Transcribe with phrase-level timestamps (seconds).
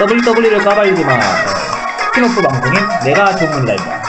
[0.00, 4.02] WW를 까발리지만 스피노프 방송인 내가 전문이다입니다.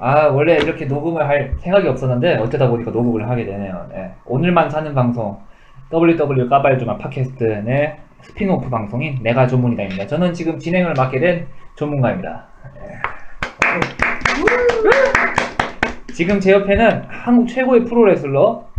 [0.00, 3.86] 아 원래 이렇게 녹음을 할 생각이 없었는데 어쩌다 보니까 녹음을 하게 되네요.
[3.92, 4.10] 네.
[4.24, 5.38] 오늘만 사는 방송
[5.92, 10.08] WW 까발주마 팟캐스트의 스피노프 방송인 내가 전문이다입니다.
[10.08, 11.46] 저는 지금 진행을 맡게 된
[11.76, 12.46] 전문가입니다.
[12.74, 12.98] 네.
[16.14, 18.69] 지금 제 옆에는 한국 최고의 프로레슬러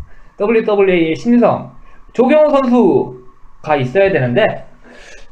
[0.41, 1.71] WWA의 신성
[2.13, 4.65] 조경호 선수가 있어야 되는데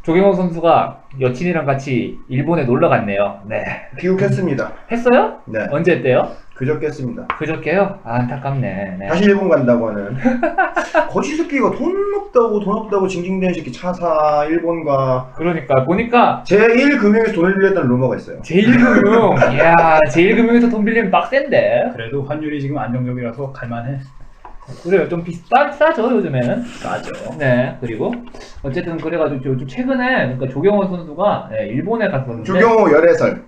[0.03, 3.41] 조경호 선수가 여친이랑 같이 일본에 놀러 갔네요.
[3.47, 3.63] 네.
[3.99, 4.71] 귀국했습니다.
[4.91, 5.39] 했어요?
[5.45, 5.67] 네.
[5.71, 6.31] 언제 했대요?
[6.55, 7.25] 그저께 했습니다.
[7.37, 7.99] 그저께요?
[8.03, 8.97] 아, 안타깝네.
[8.99, 9.07] 네.
[9.07, 10.15] 다시 일본 간다고 하는.
[11.09, 17.89] 거지 새끼가 돈 없다고 돈 없다고 징징대는 새끼 차사 일본과 그러니까 보니까 제1금융에서 돈을 빌렸다는
[17.89, 18.41] 루머가 있어요.
[18.41, 19.73] 제일금융, 이야
[20.11, 21.91] 제일금융에서 돈 빌리면 빡센데.
[21.93, 23.99] 그래도 환율이 지금 안정적이라서 갈만해.
[24.83, 26.63] 그래요, 좀 비싸 싸죠 요즘에는.
[26.63, 27.11] 싸죠.
[27.37, 28.13] 네, 그리고
[28.63, 33.43] 어쨌든 그래가지고 요즘 최근에 그러니까 조경호 선수가 네, 일본에 갔었는데 조경호 열애설.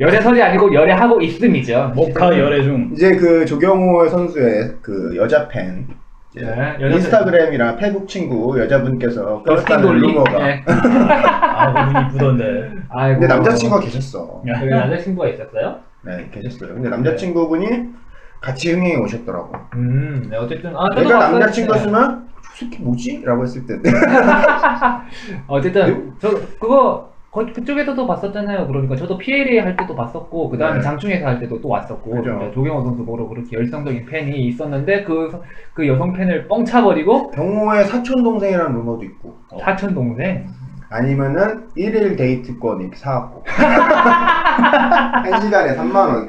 [0.00, 1.92] 열애설이 아니고 열애하고 있음이죠.
[1.94, 5.86] 모카 열애 중 이제 그 조경호 선수의 그 여자 팬.
[6.34, 10.00] 이제 네, 여자 인스타그램이랑 페북 친구 여자분께서 끌었다는 돌리.
[10.00, 10.38] 루머가.
[10.38, 10.64] 네.
[10.66, 12.70] 아 그분이 이쁘던데.
[12.88, 13.20] 아이고.
[13.20, 14.42] 근데 남자친구가 계셨어.
[14.44, 15.76] 그 남자친구가 있었어요?
[16.02, 16.74] 네, 계셨어요.
[16.74, 17.66] 근데 남자친구분이
[18.44, 19.52] 같이 흥행에 오셨더라고.
[19.76, 21.32] 음, 네, 어쨌든 아, 내가 봤어요.
[21.32, 21.38] 네.
[21.40, 23.22] 남자친구였으면 저 새끼 뭐지?
[23.24, 23.90] 라고 했을 텐데.
[25.48, 28.66] 어쨌든 저 그거 거- 그쪽에서도 봤었잖아요.
[28.68, 30.80] 그러니까 저도 PLA 할 때도 봤었고 그 다음에 네.
[30.82, 32.30] 장충에서 할 때도 또 왔었고 그죠.
[32.38, 37.30] 진짜 조경호 선수 보러 그렇게 열성적인 팬이 있었는데 그, 서- 그 여성 팬을 뻥 차버리고
[37.32, 39.34] 경호의 사촌 동생이라는 루머도 있고.
[39.60, 40.46] 사촌 동생
[40.90, 43.42] 아니면은 1일 데이트권 이렇게 사갖고.
[44.54, 46.28] 한 시간에 3만 원.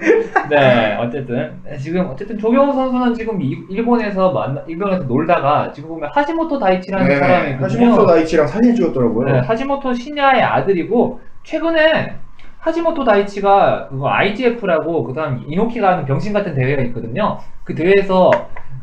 [0.50, 6.58] 네 어쨌든 지금 어쨌든 조경호 선수는 지금 이- 일본에서 만나 일본에서 놀다가 지금 보면 하시모토
[6.60, 9.32] 다이치라는 사람이 네, 하시모토 다이치랑 사진 찍었더라고요.
[9.32, 12.16] 네, 하지모토 신야의 아들이고 최근에
[12.60, 17.38] 하지모토 다이치가 그거 IGF라고 그다음 이노키가 하는 병신 같은 대회가 있거든요.
[17.64, 18.32] 그 대회에서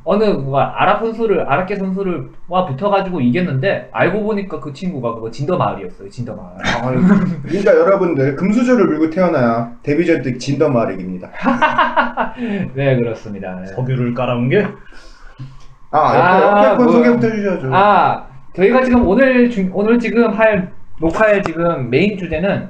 [0.04, 5.56] 어느 뭐가 아랍 선수를 아랍계 선수를 와 붙어가지고 이겼는데 알고 보니까 그 친구가 그거 진더
[5.56, 6.08] 마을이었어요.
[6.10, 6.48] 진더 마을.
[6.84, 7.00] 아유,
[7.44, 11.30] 그러니까 여러분들 금수저를 물고 태어나야 데뷔전 때 진더 마릭입니다.
[12.74, 13.60] 네 그렇습니다.
[13.60, 13.66] 네.
[13.68, 14.66] 석유를 깔아온 게
[15.92, 16.92] 아, 아, 옆에, 옆에 분 뭐.
[16.94, 17.70] 소개부터 해주셔야죠.
[17.72, 18.26] 아
[18.56, 22.68] 저희가 지금 오늘 중- 오늘 지금 할 녹화의 지금 메인 주제는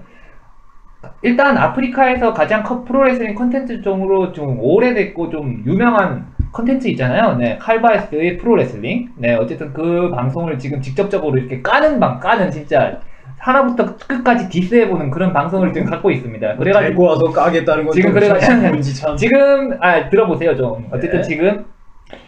[1.23, 7.37] 일단 아프리카에서 가장 커 프로레슬링 컨텐츠 중으로 좀 오래됐고 좀 유명한 컨텐츠 있잖아요.
[7.37, 9.09] 네, 칼바이스의 프로레슬링.
[9.17, 13.01] 네, 어쨌든 그 방송을 지금 직접적으로 이렇게 까는 방, 까는 진짜
[13.39, 16.57] 하나부터 끝까지 diss해보는 그런 방송을 지금 갖고 있습니다.
[16.57, 19.17] 그래가지고 데리고 와서 까겠다는 건 지금 좀 그래가지고.
[19.17, 21.27] 지금 아 들어보세요 좀 어쨌든 네.
[21.27, 21.65] 지금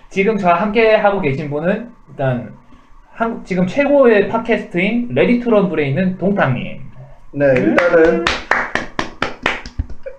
[0.08, 2.54] 지금 저와 함께 하고 계신 분은 일단
[3.12, 6.80] 한, 지금 최고의 팟캐스트인 Ready to Rumble에 있는 동탕님
[7.32, 8.24] 네, 일단은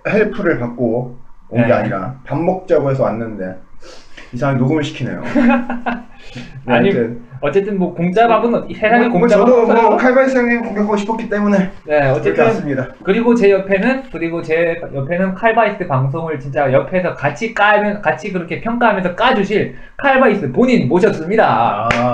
[0.08, 1.18] help를 받고
[1.50, 1.72] 온게 네.
[1.72, 3.65] 아니라 밥 먹자고 해서 왔는데
[4.36, 5.22] 이상하게 녹음을 시키네요.
[6.66, 7.20] 네, 아니, 아무튼.
[7.40, 12.08] 어쨌든 뭐 공짜밥은 세상에 뭐, 공짜밥 저도 없어요 뭐 칼바이스 형님 공격하고 싶었기 때문에 네
[12.10, 12.88] 어쨌든 왔습니다.
[13.04, 19.14] 그리고 제 옆에는 그리고 제 옆에는 칼바이스 방송을 진짜 옆에서 같이 까면 같이 그렇게 평가하면서
[19.14, 22.12] 까주실 칼바이스 본인 모셨습니다 아,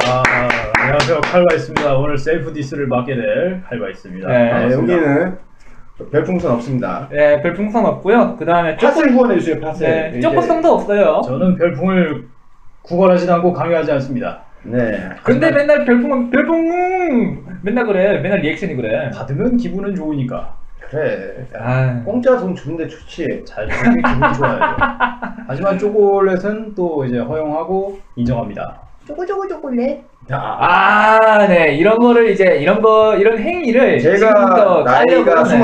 [0.80, 1.94] 안녕하세요 칼바이스입니다.
[1.96, 4.28] 오늘 셀프 디스를 맡게 될 칼바이스입니다.
[4.28, 4.94] 네, 네, 반갑습니다.
[4.94, 5.38] 여기는
[6.10, 7.08] 별풍선 없습니다.
[7.10, 9.78] 네 별풍선 없고요 그 다음에 팟을 후원해 주세요, 팟을.
[10.12, 12.28] 네, 쪼꼬성도 없어요 저는 별풍을
[12.82, 14.42] 구걸하지 않고 강요하지 않습니다.
[14.64, 15.10] 네.
[15.24, 20.54] 근데 맨날 별풍은 별풍 맨날 그래 맨날 리액션이 그래 받으면 기분은 좋으니까
[20.90, 21.46] 그래.
[21.58, 23.44] 아 공짜 돈 주는데 좋지.
[23.46, 24.76] 잘 주는 게 기분이 좋아야죠.
[25.46, 28.78] 하지만 초콜릿은 또 이제 허용하고 인정합니다.
[30.30, 31.74] 아, 네.
[31.74, 35.58] 이런 거를 이제 이런 거 이런 행위를 제가 지금부터 나이가 깔려고 하네.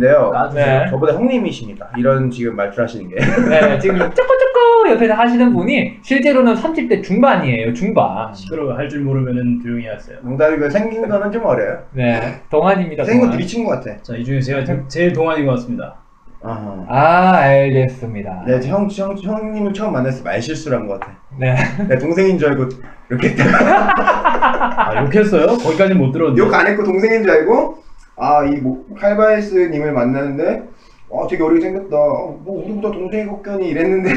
[0.00, 0.30] 29인데요.
[0.32, 0.66] 까주세요.
[0.84, 0.86] 네.
[0.90, 1.90] 저보다 형님이십니다.
[1.96, 3.14] 이런 지금 말투를 하시는 게.
[3.48, 7.72] 네, 지금 쪼꼬쪼꼬 옆에서 하시는 분이 실제로는 30대 중반이에요.
[7.72, 8.34] 중반.
[8.34, 10.18] 시끄러워 할 줄 모르면은 조용히 하세요.
[10.22, 11.78] 농담이고 생긴 거는 좀 어려요.
[11.92, 13.04] 네, 동안입니다.
[13.04, 13.38] 생긴 건 동안.
[13.38, 13.96] 되게 친구 같아.
[14.02, 15.94] 자, 이 중에 제가 제- 제일 동안인 것 같습니다.
[16.42, 16.86] 아.
[16.88, 18.44] 아, 알겠습니다.
[18.46, 21.14] 네, 형, 형, 형님을 처음 만났을 때 말실수를 한 것 같아.
[21.38, 21.54] 네.
[21.88, 22.68] 내 동생인 줄 알고
[23.10, 25.46] 이렇게 했다가 아, 욕했어요?
[25.58, 26.40] 거기까지는 못 들었는데.
[26.42, 27.78] 욕 안 했고 동생인 줄 알고
[28.16, 30.68] 아, 이 뭐, 칼바이스님을 만났는데
[31.12, 31.96] 아, 되게 어리게 생겼다.
[31.96, 34.10] 어, 뭐 우리보다 동생이 걱견이 이랬는데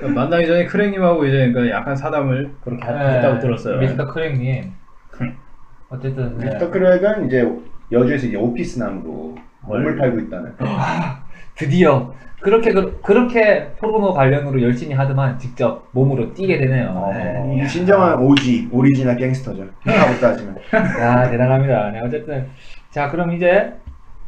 [0.14, 3.74] 만나기 전에 크랭님하고 이제 그 약간 사담을 그렇게 하- 했다고 들었어요.
[3.76, 3.82] 네.
[3.86, 4.72] 미스터 크랭님.
[5.90, 6.46] 어쨌든 네.
[6.46, 7.46] 미스터 크랙은 이제
[7.92, 9.36] 여주에서 이제 오피스 남으로
[9.66, 9.80] 뭘?
[9.82, 10.54] 몸을 팔고 있다는.
[11.56, 16.88] 드디어 그렇게 그, 그렇게 포르노 관련으로 열심히 하더만 직접 몸으로 뛰게 되네요.
[16.88, 17.12] 어.
[17.12, 17.62] 네.
[17.62, 19.62] 이 진정한 OG 오리지널 갱스터죠.
[19.84, 20.56] 하고 따지면.
[21.00, 21.90] 야 대단합니다.
[21.90, 22.48] 네, 어쨌든
[22.90, 23.74] 자 그럼 이제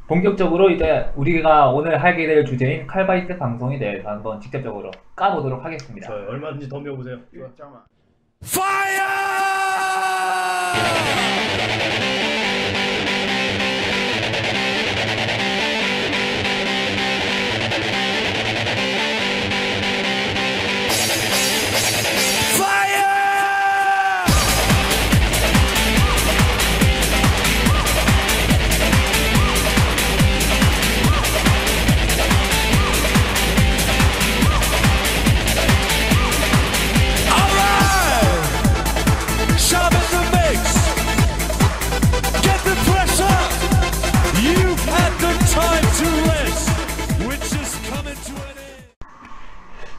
[0.09, 6.07] 본격적으로 이제 우리가 오늘 하게 될 주제인 칼바이스 방송에 대해서 한번 직접적으로 까보도록 하겠습니다.
[6.07, 7.17] 저 얼마든지 덤벼보세요.
[7.57, 7.81] 잠깐만.
[11.95, 12.22] Alright!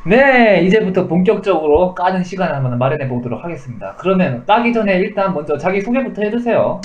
[0.05, 3.95] 네, 이제부터 본격적으로 까는 시간을 한번 마련해 보도록 하겠습니다.
[3.97, 6.81] 그러면 까기 전에 일단 먼저 자기 소개부터 해주세요.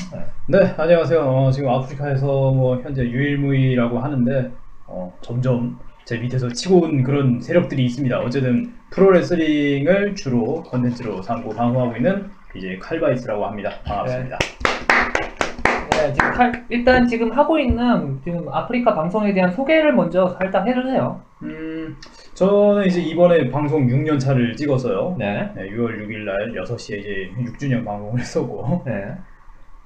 [0.46, 0.58] 네.
[0.58, 1.20] 네, 안녕하세요.
[1.20, 4.52] 어, 지금 아프리카에서 뭐 현재 유일무이라고 하는데
[4.86, 8.20] 어, 점점 제 밑에서 치고 온 그런 세력들이 있습니다.
[8.20, 13.72] 어쨌든 프로레슬링을 주로 컨텐츠로 삼고 방송하고 있는 이제 칼바이스라고 합니다.
[13.84, 14.38] 반갑습니다.
[14.38, 21.20] 네, 지금 칼- 일단 지금 하고 있는 지금 아프리카 방송에 대한 소개를 먼저 살짝 해주세요.
[21.42, 21.96] 음,
[22.34, 25.16] 저는 이제 이번에 방송 6년 차를 찍었어요.
[25.18, 25.50] 네.
[25.54, 29.06] 네, 6월 6일 날 6시에 이제 6주년 방송을 했었고 네.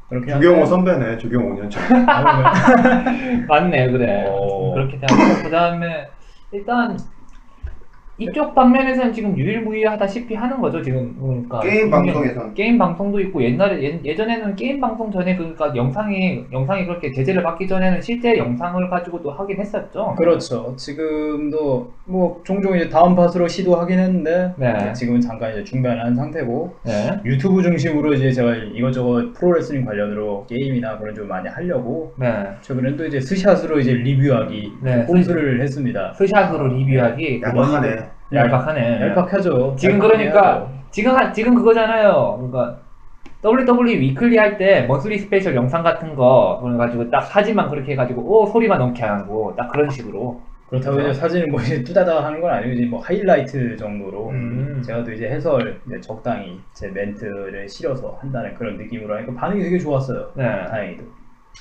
[0.08, 1.18] 그렇게 주경호 선배네.
[1.18, 1.80] 주경호 5년 차.
[1.80, 4.26] 한데 맞네, 그래.
[4.28, 4.74] 어.
[4.74, 6.06] 그렇게 되고, 그 다음에
[6.52, 6.96] 일단
[8.22, 11.16] 이쪽 방면에서는 지금 유일무이하다시피 하는 거죠, 지금.
[11.20, 11.60] 그러니까.
[11.60, 12.54] 게임 방송에선.
[12.54, 17.66] 게임 방송도 있고 옛날에 예, 예전에는 게임 방송 전에 그러니까 영상이 영상이 그렇게 제재를 받기
[17.66, 20.14] 전에는 실제 영상을 가지고도 하긴 했었죠.
[20.16, 20.74] 그렇죠.
[20.76, 24.92] 지금도 뭐 종종 이제 다음 팟으로 시도하긴 했는데 네.
[24.92, 27.20] 지금은 잠깐 이제 중단한 상태고 네.
[27.24, 32.46] 유튜브 중심으로 이제 제가 이것저것 프로레슬링 관련으로 게임이나 그런 좀 많이 하려고 네.
[32.60, 35.04] 최근엔 또 이제 스샷으로 이제 리뷰하기 네.
[35.04, 36.14] 꼼수를 했습니다.
[36.14, 38.11] 스샷으로 리뷰하기 얄팍하네.
[38.34, 39.00] 얄팍하네.
[39.08, 39.74] 얄팍하죠.
[39.78, 42.36] 지금 그러니까 지금 한- 지금 그거잖아요.
[42.38, 42.78] 그러니까
[43.44, 48.46] WWE weekly 할 때 monthly special 영상 같은 거 그래가지고 딱 사진만 그렇게 해가지고 오
[48.46, 50.40] 소리만 넣게 하고 딱 그런 식으로.
[50.68, 54.82] 그렇다고 이제 사진을 뭐 이제 뚜다다 하는 건 아니고 이제 뭐 하이라이트 정도로 음.
[54.82, 59.78] 제가 또 이제 해설 이제 적당히 제 멘트를 실어서 한다는 그런 느낌으로 하니까 반응이 되게
[59.78, 60.30] 좋았어요.
[60.34, 60.44] 네.
[60.70, 61.02] 다행히도.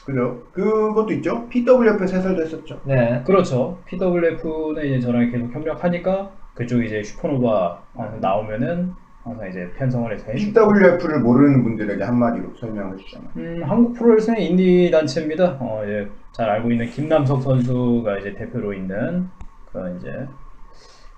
[0.06, 0.42] 그죠?
[0.54, 1.46] 그것도 있죠.
[1.50, 2.80] PWF에서 해설도 했었죠.
[2.86, 3.22] 네.
[3.26, 3.78] 그렇죠.
[3.86, 6.30] PWF는 이제 저랑 계속 협력하니까
[6.62, 8.94] 그쪽 이제 슈퍼노바 항상 나오면은
[9.24, 10.54] 항상 이제 편성을 해서 해주고.
[10.54, 13.30] PWF를 모르는 분들에게 한마디로 설명해 주자면.
[13.38, 15.58] 음, 한국 프로레슬링 인디 단체입니다.
[15.60, 19.28] 어, 이제 잘 알고 있는 김남석 선수가 이제 대표로 있는
[19.72, 20.28] 그런 이제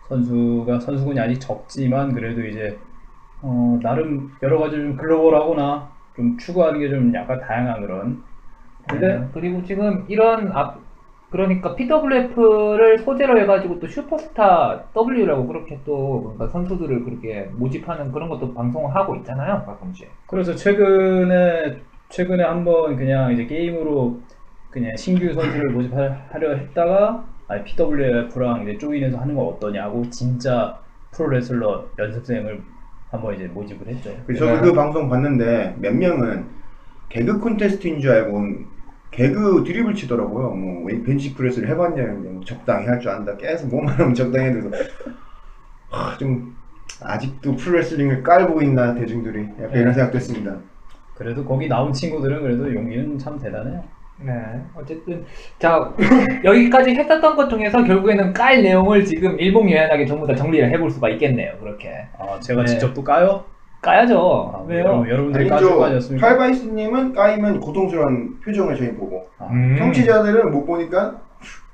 [0.07, 2.77] 선수가 선수군이 아직 적지만 그래도 이제
[3.41, 8.23] 어, 나름 여러 가지 좀 글로벌하거나 좀 추구하는 게 좀 약간 다양한 그런.
[8.89, 9.27] 근데 네.
[9.33, 10.77] 그리고 지금 이런 앞
[11.33, 18.53] 그러니까 PWF를 소재로 해가지고 또 슈퍼스타 W라고 그렇게 또 그러니까 선수들을 그렇게 모집하는 그런 것도
[18.53, 20.07] 방송을 하고 있잖아요 가끔씩.
[20.27, 24.19] 그래서 최근에 최근에 한번 그냥 이제 게임으로
[24.69, 30.77] 그냥 신규 선수를 모집하려 했다가 아니 PWF랑 이제 조인해서 하는 건 어떠냐고 진짜
[31.13, 32.61] 프로레슬러 연습생을
[33.09, 34.11] 한번 이제 모집을 했죠.
[34.27, 36.45] 그 저도 그 방송 봤는데 몇 명은
[37.09, 38.72] 개그 콘테스트인 줄 알고
[39.13, 40.49] 개그 드립을 치더라고요.
[40.55, 43.35] 뭐 벤치 프레스를 해봤냐는데 뭐 적당히 할 줄 안다.
[43.37, 44.71] 계속 뭐만 하면 적당히 해도
[45.89, 46.55] 하, 좀
[47.01, 49.79] 아직도 프로레슬링을 깔고 있나 대중들이 약간 네.
[49.81, 50.57] 이런 생각도 했습니다.
[51.15, 53.83] 그래도 거기 나온 친구들은 그래도 용기는 참 대단해요.
[54.17, 54.31] 네.
[54.75, 55.25] 어쨌든
[55.59, 55.93] 자
[56.43, 61.57] 여기까지 했었던 것 중에서 결국에는 깔 내용을 지금 일봉요연하게 전부 다 정리를 해볼 수가 있겠네요.
[61.59, 61.89] 그렇게
[62.19, 62.67] 아 제가 네.
[62.67, 63.45] 직접 또 까요?
[63.83, 64.51] 까야죠.
[64.55, 64.83] 아, 왜요?
[64.85, 65.79] 여러분, 여러분들이 까줄 아니죠.
[65.79, 66.27] 거 아니었습니까?
[66.27, 69.75] 칼바이스님은 까이면 고통스러운 표정을 저희 보고 아, 음.
[69.77, 71.17] 청취자들은 못 보니까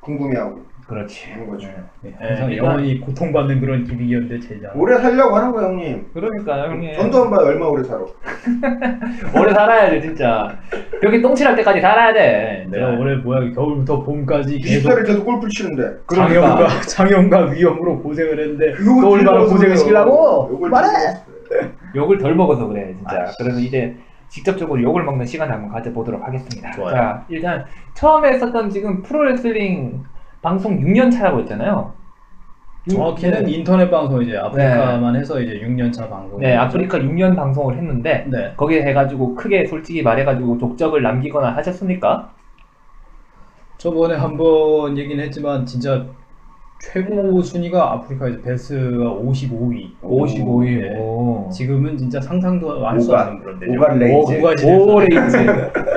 [0.01, 1.31] 궁금해하고 그렇지.
[1.33, 1.67] 그런 거죠.
[2.01, 4.71] 네, 항상 네, 영원히 고통받는 그런 기믹이었는데 제자.
[4.73, 6.09] 오래 살려고 하는 거야 형님.
[6.13, 8.01] 그러니까 형님 전도 안 봐요 얼마 오래 살아.
[9.39, 10.57] 오래 살아야지 진짜.
[10.99, 12.65] 벽에 똥칠할 때까지 살아야 돼.
[12.71, 15.99] 내가 올해 뭐야 겨울부터 봄까지 계속 20살을 계속 골프 치는데.
[16.07, 16.41] 그러니까.
[16.41, 19.77] 장염과 장염과 위염으로 고생을 했는데 또 얼마나 고생을.
[19.77, 20.89] 시키려고 말해.
[21.95, 23.15] 욕을 덜 먹어서 그래 진짜.
[23.15, 23.95] 아, 그래서 이제
[24.27, 26.71] 직접적으로 욕을 먹는 시간을 한번 가져보도록 하겠습니다.
[26.71, 26.95] 좋아요.
[26.95, 30.03] 자 일단 처음에 했었던 지금 프로레슬링
[30.41, 31.93] 방송 6년 차라고 했잖아요.
[32.89, 33.51] 정확히는 네.
[33.51, 36.39] 인터넷 방송 이제 아프리카만 해서 이제 6년차 방송.
[36.39, 38.53] 네 아프리카 6년 방송을 했는데 네.
[38.55, 42.31] 거기에 해가지고 크게 솔직히 말해가지고 족적을 남기거나 하셨습니까?
[43.77, 46.05] 저번에 한번 얘기는 했지만 진짜
[46.81, 49.89] 최고 순위가 아프리카에서 베스가 55위.
[50.01, 50.81] 55위.
[50.81, 50.97] 네.
[50.97, 51.49] 오.
[51.51, 53.73] 지금은 진짜 상상도 할수 오가- 없는 그런 데죠.
[53.73, 54.39] 오가 레이즈.
[54.39, 55.37] 오가 오 레이즈.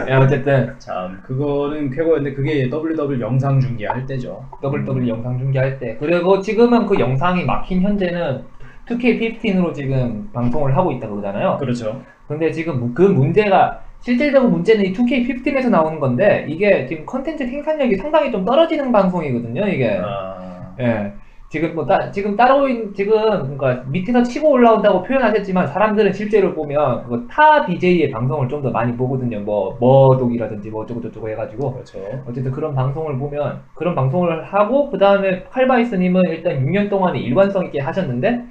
[0.08, 4.44] 예, 어쨌든 참 그거는 쾌거였는데 그게 WW 영상 중계할 때죠.
[4.62, 8.42] WW 영상 중계할 때 그리고 지금은 그 영상이 막힌 현재는
[8.88, 11.58] 2K15으로 지금 방송을 하고 있다 그러잖아요.
[11.60, 12.02] 그렇죠.
[12.26, 17.94] 근데 지금 무- 그 문제가 실질적인 문제는 이 2K15에서 나오는 건데 이게 지금 컨텐츠 생산력이
[17.98, 19.68] 상당히 좀 떨어지는 방송이거든요.
[19.68, 21.12] 이게 아, 예.
[21.48, 23.12] 지금 뭐 따, 지금 따로 있- 지금
[23.58, 29.40] 그러니까 밑에서 치고 올라온다고 표현하셨지만 사람들은 실제로 보면 그타 BJ의 방송을 좀 더 많이 보거든요.
[29.40, 31.98] 뭐 머독이라든지 뭐 어쩌고 저쩌고 해가지고 그렇죠.
[32.26, 37.80] 어쨌든 그런 방송을 보면 그런 방송을 하고 그 다음에 칼바이스님은 일단 6년 동안에 일관성 있게
[37.80, 38.44] 하셨는데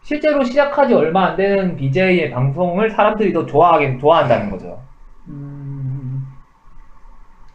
[0.00, 4.80] 실제로 시작하지 얼마 안 되는 BJ의 방송을 사람들이 더 좋아하긴 좋아한다는 거죠.
[5.28, 6.26] 음,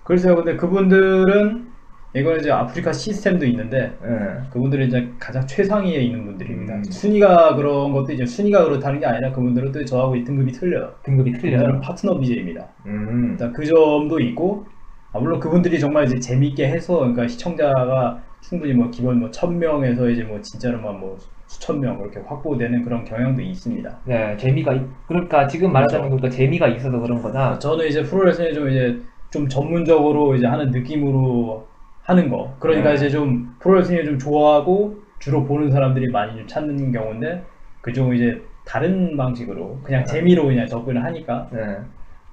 [0.03, 1.72] 글쎄요, 근데 그분들은
[2.15, 4.49] 이거는 이제 아프리카 시스템도 있는데 예.
[4.51, 6.75] 그분들은 이제 가장 최상위에 있는 분들입니다.
[6.75, 6.83] 음.
[6.83, 10.93] 순위가 그런 것도 이제 순위가 그렇다는 게 아니라 그분들은 또 저하고 이 등급이 틀려요.
[11.03, 11.81] 등급이 틀려요.
[11.81, 12.67] 파트너 BJ입니다.
[12.85, 13.29] 음.
[13.31, 14.65] 일단 그 점도 있고
[15.11, 20.09] 아, 물론 그분들이 정말 이제 재밌게 해서 그러니까 시청자가 충분히 뭐 기본 뭐 천 명에서
[20.09, 21.17] 이제 뭐 진짜로만 뭐
[21.47, 24.01] 수천 명 그렇게 확보되는 그런 경향도 있습니다.
[24.05, 26.21] 네, 재미가 있, 그러니까 지금 말하자면 그렇죠.
[26.21, 27.57] 그러니까 재미가 있어서 그런 거다.
[27.59, 28.99] 저는 이제 프로레슬링 좀 이제
[29.31, 31.67] 좀 전문적으로 이제 하는 느낌으로
[32.03, 32.55] 하는 거.
[32.59, 32.95] 그러니까 네.
[32.95, 37.43] 이제 좀 프로레슬링을 좀 좋아하고 주로 보는 사람들이 많이 좀 찾는 경우인데
[37.81, 41.77] 그중 이제 다른 방식으로 그냥 재미로 그냥 접근을 하니까 네.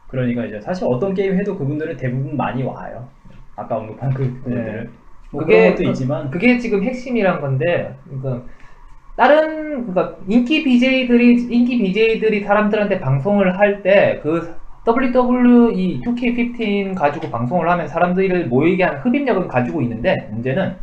[0.08, 3.08] 그러니까 이제 사실 어떤 게임 해도 그분들은 대부분 많이 와요.
[3.56, 4.90] 아까 언급한 그 분들은
[5.30, 8.46] 뭐 그게 것도 그- 있지만 그게 지금 핵심이란 건데, 그러니까
[9.16, 17.68] 다른 그러니까 인기 BJ들이 인기 BJ들이 사람들한테 방송을 할 때 그 WWE 2K15 가지고 방송을
[17.70, 20.76] 하면 사람들을 모이게 하는 흡입력은 가지고 있는데 문제는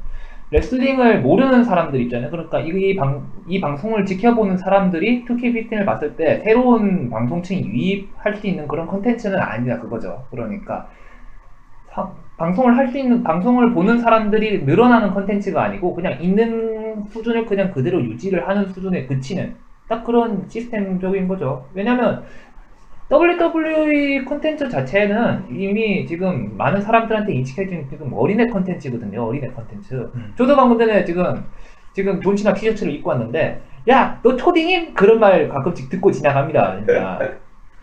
[0.52, 2.30] 레슬링을 모르는 사람들 있잖아요.
[2.32, 8.48] 그러니까 이, 이 방, 이 방송을 지켜보는 사람들이 2K15을 봤을 때 새로운 방송층이 유입할 수
[8.48, 10.26] 있는 그런 컨텐츠는 아니다 그거죠.
[10.32, 10.88] 그러니까
[11.94, 17.72] 사- 방송을 할 수 있는 방송을 보는 사람들이 늘어나는 컨텐츠가 아니고 그냥 있는 수준을 그냥
[17.72, 19.56] 그대로 유지를 하는 수준에 그치는
[19.88, 21.70] 딱 그런 시스템적인 거죠.
[21.74, 22.24] 왜냐면
[23.10, 29.24] WWE 컨텐츠 자체는 이미 지금 많은 사람들한테 인식해진 지금 어린애 컨텐츠거든요.
[29.26, 30.12] 어린애 컨텐츠.
[30.14, 30.34] 음.
[30.38, 31.46] 저도 방금 전에 지금
[31.94, 34.94] 지금 존 시나 티셔츠를 입고 왔는데 야 너 초딩임?
[34.94, 36.76] 그런 말 가끔씩 듣고 지나갑니다.
[36.78, 37.20] 진짜.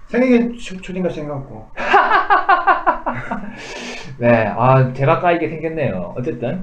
[0.09, 1.71] 생일에 초- 초딩 같이 생각고
[4.19, 6.13] 네, 아 제가 까이게 생겼네요.
[6.19, 6.63] 어쨌든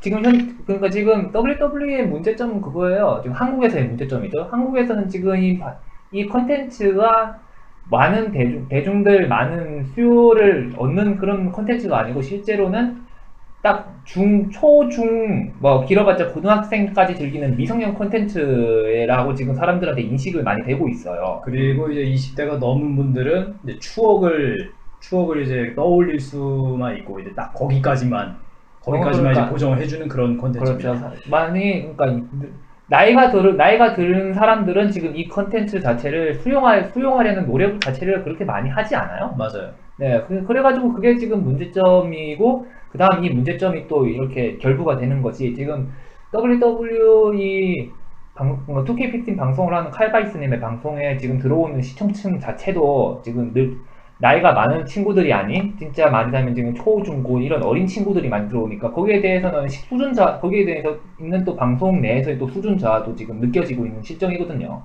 [0.00, 3.20] 지금 현 그러니까 지금 WWE의 문제점은 그거예요.
[3.22, 4.48] 지금 한국에서의 문제점이죠.
[4.50, 5.76] 한국에서는 지금 이, 바-
[6.10, 7.40] 이 컨텐츠가
[7.90, 13.04] 많은 대중 대중들 많은 수요를 얻는 그런 컨텐츠가 아니고 실제로는
[13.62, 20.86] 딱 중, 초, 중, 뭐 길어봤자 고등학생까지 즐기는 미성년 콘텐츠라고 지금 사람들한테 인식을 많이 되고
[20.88, 21.40] 있어요.
[21.44, 28.36] 그리고 이제 20대가 넘은 분들은 이제 추억을 추억을 이제 떠올릴 수만 있고 이제 딱 거기까지만
[28.80, 29.42] 거기까지만 그러니까.
[29.42, 30.98] 이제 고정을 해주는 그런 컨텐츠입니다.
[30.98, 31.30] 그렇죠.
[31.30, 32.26] 많이 그러니까
[32.86, 38.68] 나이가 들 나이가 들은 사람들은 지금 이 컨텐츠 자체를 수용할 수용하려는 노력 자체를 그렇게 많이
[38.68, 39.34] 하지 않아요.
[39.38, 39.72] 맞아요.
[39.96, 45.92] 네, 그- 그래가지고 그게 지금 문제점이고 그다음 이 문제점이 또 이렇게 결부가 되는 것이 지금
[46.32, 47.90] WWE
[48.34, 53.78] 방, 2K15 방송을 하는 칼바이스님의 방송에 지금 들어오는 시청층 자체도 지금 늘
[54.18, 58.92] 나이가 많은 친구들이 아닌 진짜 말하자면 지금 초, 중, 고 이런 어린 친구들이 많이 들어오니까
[58.92, 63.40] 거기에 대해서는 시- 수준 자 거기에 대해서 있는 또 방송 내에서의 또 수준 저하도 지금
[63.40, 64.82] 느껴지고 있는 실정이거든요.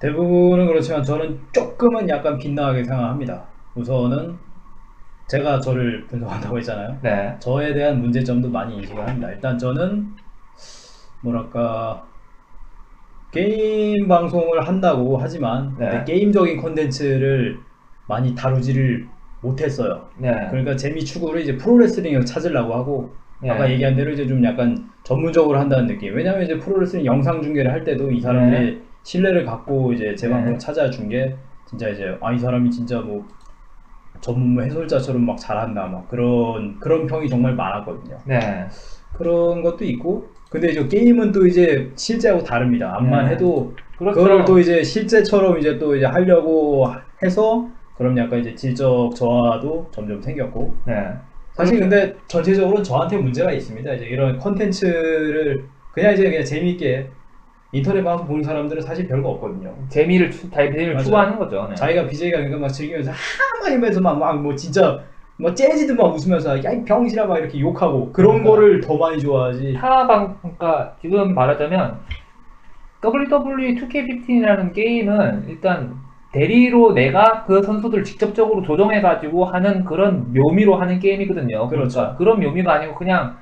[0.00, 3.44] 대부분은 그렇지만 저는 조금은 약간 빗나가게 생각합니다.
[3.74, 4.38] 우선은
[5.28, 6.98] 제가 저를 분석한다고 했잖아요.
[7.02, 9.30] 네, 저에 대한 문제점도 많이 인식을 합니다.
[9.30, 10.14] 일단 저는
[11.20, 12.02] 뭐랄까
[13.30, 16.04] 게임 방송을 한다고 하지만 네.
[16.04, 17.64] 게임적인 콘텐츠를
[18.12, 19.08] 많이 다루지를
[19.40, 20.10] 못했어요.
[20.18, 23.50] 네, 그러니까 재미 추구를 이제 프로레슬링을 찾으려고 하고 네.
[23.50, 26.14] 아까 얘기한 대로 이제 좀 약간 전문적으로 한다는 느낌.
[26.14, 30.34] 왜냐면 이제 프로레슬링 영상 중계를 할 때도 이 사람들이 신뢰를 갖고 이제 제 네.
[30.34, 33.28] 방송 찾아준 게 진짜 이제 아 이 사람이 진짜 뭐
[34.20, 38.18] 전문 뭐 해설자처럼 막 잘한다 막 그런 그런 평이 정말 많았거든요.
[38.26, 38.68] 네,
[39.12, 42.94] 그런 것도 있고 근데 이제 게임은 또 이제 실제하고 다릅니다.
[42.96, 43.32] 암만 네.
[43.32, 44.18] 해도 그렇죠.
[44.20, 46.86] 그거를 또 이제 실제처럼 이제 또 이제 하려고
[47.22, 50.94] 해서 그럼 약간 이제 질적 저하도 점점 생겼고 네.
[51.52, 53.92] 사실 근데 전체적으로 저한테 문제가 있습니다.
[53.94, 57.10] 이제 이런 컨텐츠를 그냥 이제 그냥 재미있게
[57.72, 59.74] 인터넷 방송 보는 사람들은 사실 별거 없거든요.
[59.88, 61.04] 재미를 추, 재미를 맞아요.
[61.04, 61.66] 추구하는 거죠.
[61.68, 61.74] 네.
[61.74, 65.04] 자기가 BJ가 그러니까 막 즐기면서 한마디면서 막막뭐 진짜
[65.36, 68.50] 뭐 재즈도 막 웃으면서 야이 병신아 막 이렇게 욕하고 그런 그러니까.
[68.50, 69.74] 거를 더 많이 좋아하지.
[69.74, 72.00] 타방 그러니까 지금 말하자면
[73.04, 76.01] WWE 2K15이라는 게임은 일단
[76.32, 81.68] 대리로 내가 그 선수들 직접적으로 조정해 가지고 하는 그런 묘미로 하는 게임이거든요.
[81.68, 81.98] 그렇죠.
[81.98, 83.36] 그러니까 그런 묘미가 아니고 그냥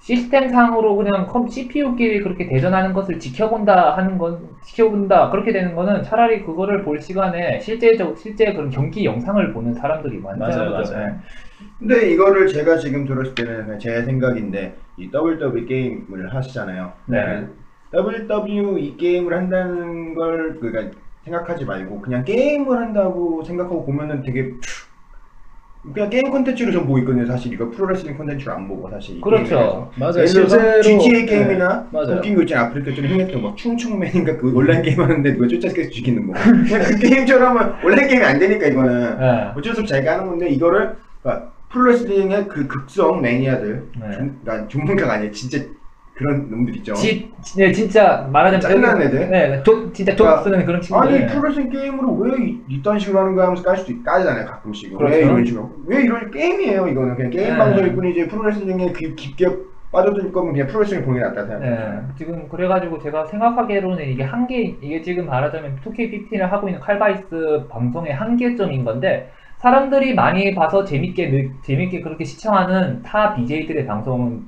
[0.00, 6.44] 시스템상으로 그냥 컴 CPU끼리 그렇게 대전하는 것을 지켜본다 하는 건 지켜본다 그렇게 되는 거는 차라리
[6.44, 10.70] 그거를 볼 시간에 실제적 실제 그런 경기 영상을 보는 사람들이 많잖아요.
[10.70, 10.84] 맞아요?
[10.84, 11.16] 맞아요.
[11.78, 16.92] 근데 이거를 제가 지금 들었을 때는 제 생각인데 이 WWE 게임을 하시잖아요.
[17.06, 17.46] 네.
[17.94, 24.52] WWE 이 게임을 한다는 걸 그러니까 생각하지 말고 그냥 게임을 한다고 생각하고 보면은 되게
[25.92, 27.26] 그냥 게임 콘텐츠로 좀 보고 있거든요.
[27.26, 29.90] 사실 이거 프로레슬링 콘텐츠를 안 보고 사실 이 그렇죠.
[29.96, 30.14] 맞아요.
[30.16, 32.16] 예를 들어서 실제로 GTA 게임이나 네, 맞아요.
[32.16, 36.26] 웃긴 거 있잖아 아프리카 쪽에 흥했던 막 충충맨인가 그 온라인 게임 하는데 누가 쫓아서 죽이는
[36.26, 39.50] 거 그냥 그 게임처럼은 온라인 게임이 안 되니까 이거는 네.
[39.56, 44.12] 어쩔 수 없이 자기가 하는 건데 이거를 그러니까 프로레슬링의 그 극성 매니아들 네.
[44.12, 45.58] 전, 그러니까 전문가가 아니에요 진짜
[46.14, 49.30] 그런 놈들 있죠 지, 네, 진짜 말하자면 여기- 애들?
[49.30, 51.08] 네, 도, 진짜 돈 그러니까 쓰는 그런 친구들.
[51.12, 54.96] 아니 프로레슬링 게임으로 왜 이- 이딴 식으로 하는 거야 하면서 깔 수도 있, 까잖아요 가끔씩
[54.96, 55.12] 그렇죠.
[55.12, 57.56] 왜 이런 식으로 왜 이런 게임이에요 이거는 그냥 게임 네.
[57.58, 59.46] 방송일 뿐이지 프로레슬링에 깊, 깊게
[59.90, 64.76] 빠져들 거면 그냥 프로레슬링 보는 게 낫다 생각해요 네, 지금 그래가지고 제가 생각하기로는 이게 한계
[64.80, 71.48] 이게 지금 말하자면 2K15를 하고 있는 칼바이스 방송의 한계점인 건데 사람들이 많이 봐서 재밌게 느-
[71.62, 74.38] 재밌게 그렇게 시청하는 타 BJ들의 방송의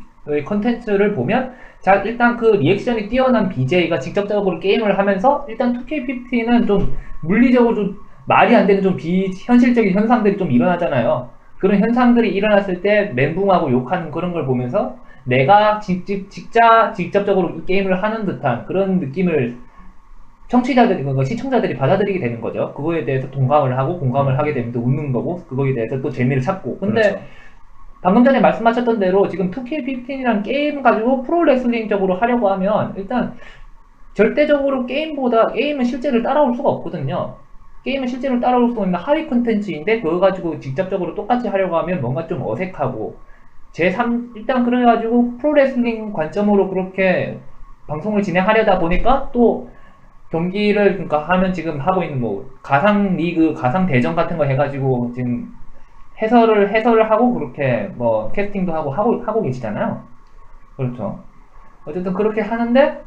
[0.44, 7.74] 컨텐츠를 보면 자 일단 그 리액션이 뛰어난 BJ가 직접적으로 게임을 하면서 일단 2K15는 좀 물리적으로
[7.74, 11.30] 좀 말이 안 되는 좀 비현실적인 현상들이 좀 일어나잖아요.
[11.58, 18.02] 그런 현상들이 일어났을 때 멘붕하고 욕하는 그런 걸 보면서 내가 직접, 직자, 직접적으로 이 게임을
[18.02, 19.56] 하는 듯한 그런 느낌을
[20.48, 22.72] 청취자들이, 그 시청자들이 받아들이게 되는 거죠.
[22.74, 26.78] 그거에 대해서 동감을 하고 공감을 하게 되면 또 웃는 거고, 그거에 대해서 또 재미를 찾고.
[26.78, 27.20] 근데 그렇죠.
[28.02, 33.36] 방금 전에 말씀하셨던 대로 지금 2K15이라는 게임 가지고 프로레슬링적으로 하려고 하면 일단
[34.14, 37.36] 절대적으로 게임보다 게임은 실제를 따라올 수가 없거든요.
[37.84, 42.42] 게임은 실제로 따라올 수 있는 하위 콘텐츠인데 그거 가지고 직접적으로 똑같이 하려고 하면 뭔가 좀
[42.42, 43.16] 어색하고
[43.72, 47.38] 제3 일단 그래가지고 프로레슬링 관점으로 그렇게
[47.86, 49.70] 방송을 진행하려다 보니까 또
[50.30, 55.55] 경기를 그러니까 하면 지금 하고 있는 뭐 가상 리그, 가상 대전 같은 거 해가지고 지금
[56.20, 60.02] 해설을 해설을 하고 그렇게 뭐 캐스팅도 하고 하고 하고 계시잖아요.
[60.76, 61.20] 그렇죠.
[61.86, 63.02] 어쨌든 그렇게 하는데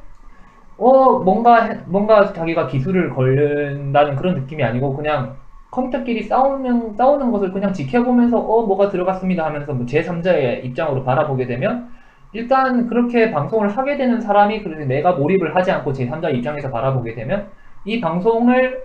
[0.77, 5.37] 어 뭔가 해- 뭔가 자기가 기술을 걸는다는 그런 느낌이 아니고 그냥
[5.71, 11.89] 컴퓨터끼리 싸우는 싸우는 것을 그냥 지켜보면서 어 뭐가 들어갔습니다 하면서 뭐 제3자의 입장으로 바라보게 되면
[12.31, 17.49] 일단 그렇게 방송을 하게 되는 사람이 그래서 내가 몰입을 하지 않고 제3자 입장에서 바라보게 되면
[17.85, 18.83] 이 방송을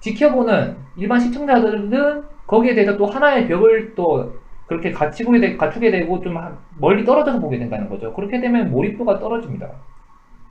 [0.00, 4.34] 지켜보는 일반 시청자들은 거기에 대해서 또 하나의 벽을 또
[4.66, 8.12] 그렇게 갖추게, 되, 갖추게 되고 좀 한- 멀리 떨어져서 보게 된다는 거죠.
[8.12, 9.70] 그렇게 되면 몰입도가 떨어집니다.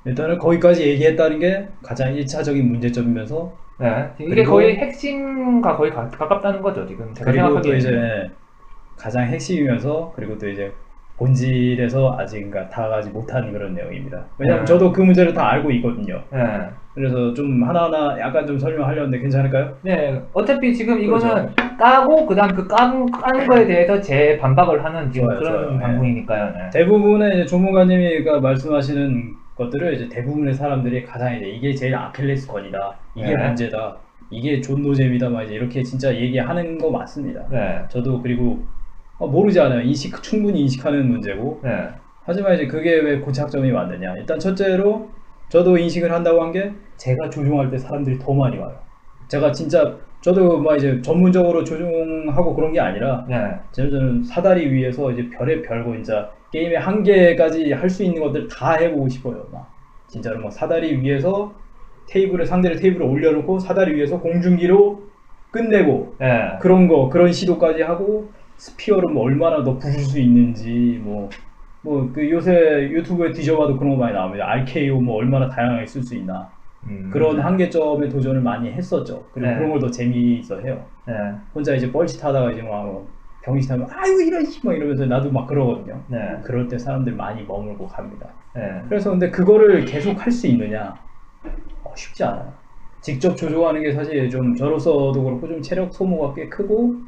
[0.05, 6.87] 일단은 거기까지 얘기했다는 게 가장 1차적인 문제점이면서 네, 이게 거의 핵심과 거의 가, 가깝다는 거죠.
[6.87, 7.75] 지금 제가 그리고 또.
[7.75, 8.31] 이제
[8.97, 10.73] 가장 핵심이면서 그리고 또 이제
[11.21, 14.25] 본질에서 아직 그러니까 다가지 못한 그런 내용입니다.
[14.39, 14.65] 왜냐면 네.
[14.65, 16.19] 저도 그 문제를 다 알고 있거든요.
[16.31, 16.39] 네.
[16.95, 19.77] 그래서 좀 하나하나 약간 좀 설명하려는데 괜찮을까요?
[19.83, 21.27] 네, 어차피 지금 그렇죠.
[21.27, 25.71] 이거는 까고 그다음 그 까는, 까는 거에 대해서 재 반박을 하는 지금 좋아요, 그런 좋아요.
[25.71, 25.79] 네.
[25.79, 26.45] 방송이니까요.
[26.53, 26.69] 네.
[26.73, 33.35] 대부분의 이제 조문가님이 그 말씀하시는 것들을 이제 대부분의 사람들이 가장 이제 이게 제일 아킬레스건이다, 이게
[33.35, 33.47] 네.
[33.47, 33.95] 문제다,
[34.31, 37.41] 이게 존노잼이다, 막 이제 이렇게 진짜 얘기하는 거 맞습니다.
[37.51, 37.83] 네.
[37.89, 38.63] 저도 그리고 어,
[39.27, 39.81] 모르지 않아요.
[39.81, 41.87] 인식 충분히 인식하는 문제고 네.
[42.23, 44.15] 하지만 이제 그게 왜 고착점이 왔느냐?
[44.17, 45.09] 일단 첫째로
[45.49, 48.77] 저도 인식을 한다고 한 게 제가 조종할 때 사람들이 더 많이 와요.
[49.27, 53.35] 제가 진짜 저도 막 이제 전문적으로 조종하고 그런 게 아니라 네.
[53.71, 59.09] 저는 사다리 위에서 이제 별의 별거 진짜 게임의 한계까지 할 수 있는 것들 다 해보고
[59.09, 59.47] 싶어요.
[59.51, 59.73] 막
[60.07, 61.53] 진짜로 막 사다리 위에서
[62.07, 65.01] 테이블에 상대를 테이블에 올려놓고 사다리 위에서 공중기로
[65.49, 66.57] 끝내고 네.
[66.61, 68.29] 그런 거 그런 시도까지 하고
[68.61, 71.29] 스피어를 뭐 얼마나 더 부술 수 있는지 뭐
[71.83, 74.45] 뭐 그 요새 유튜브에 뒤져봐도 그런 거 많이 나옵니다.
[74.49, 76.53] RKO 뭐 얼마나 다양하게 쓸 수 있나
[76.87, 77.09] 음.
[77.11, 79.29] 그런 한계점에 도전을 많이 했었죠.
[79.33, 79.55] 그리고 네.
[79.55, 80.91] 그런 걸 더 재미있어 해요.
[81.07, 81.13] 네.
[81.55, 83.07] 혼자 이제 뻘짓하다가 이제 막
[83.41, 86.05] 병신하면 아이고 이런 씨막 이러면서 나도 막 그러거든요.
[86.07, 86.17] 네.
[86.45, 88.35] 그럴 때 사람들 많이 머물고 갑니다.
[88.53, 88.83] 네.
[88.87, 91.03] 그래서 근데 그거를 계속 할 수 있느냐?
[91.83, 92.53] 어, 쉽지 않아요.
[93.01, 97.01] 직접 조종하는 게 사실 좀 저로서도 그렇고 좀 체력 소모가 꽤 크고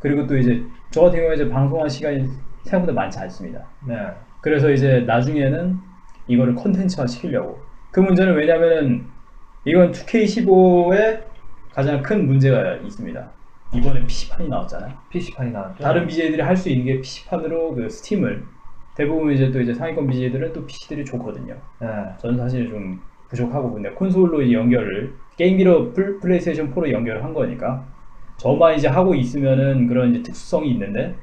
[0.00, 2.28] 그리고 또 이제 저 같은 경우에 이제 방송한 시간이
[2.64, 3.64] 생각보다 많지 않습니다.
[3.86, 3.94] 네.
[4.40, 5.78] 그래서 이제 나중에는
[6.26, 7.60] 이거를 컨텐츠화 시키려고.
[7.90, 9.06] 그 문제는 왜냐면은
[9.64, 11.22] 이건 2K15의
[11.72, 13.30] 가장 큰 문제가 있습니다.
[13.72, 14.92] 이번에 PC판이 나왔잖아요.
[15.10, 15.82] PC판이 나왔죠.
[15.82, 18.44] 다른 BJ들이 할 수 있는 게 PC판으로 그 스팀을
[18.96, 21.54] 대부분 이제 또 이제 상위권 BJ들은 또 PC들이 좋거든요.
[21.80, 21.86] 네.
[22.18, 27.86] 저는 사실 좀 부족하고 근데 콘솔로 이제 연결을 게임기로 플, 플레이스테이션 4로 연결을 한 거니까
[28.40, 31.14] 저만 이제 하고 있으면은 그런 이제 특수성이 있는데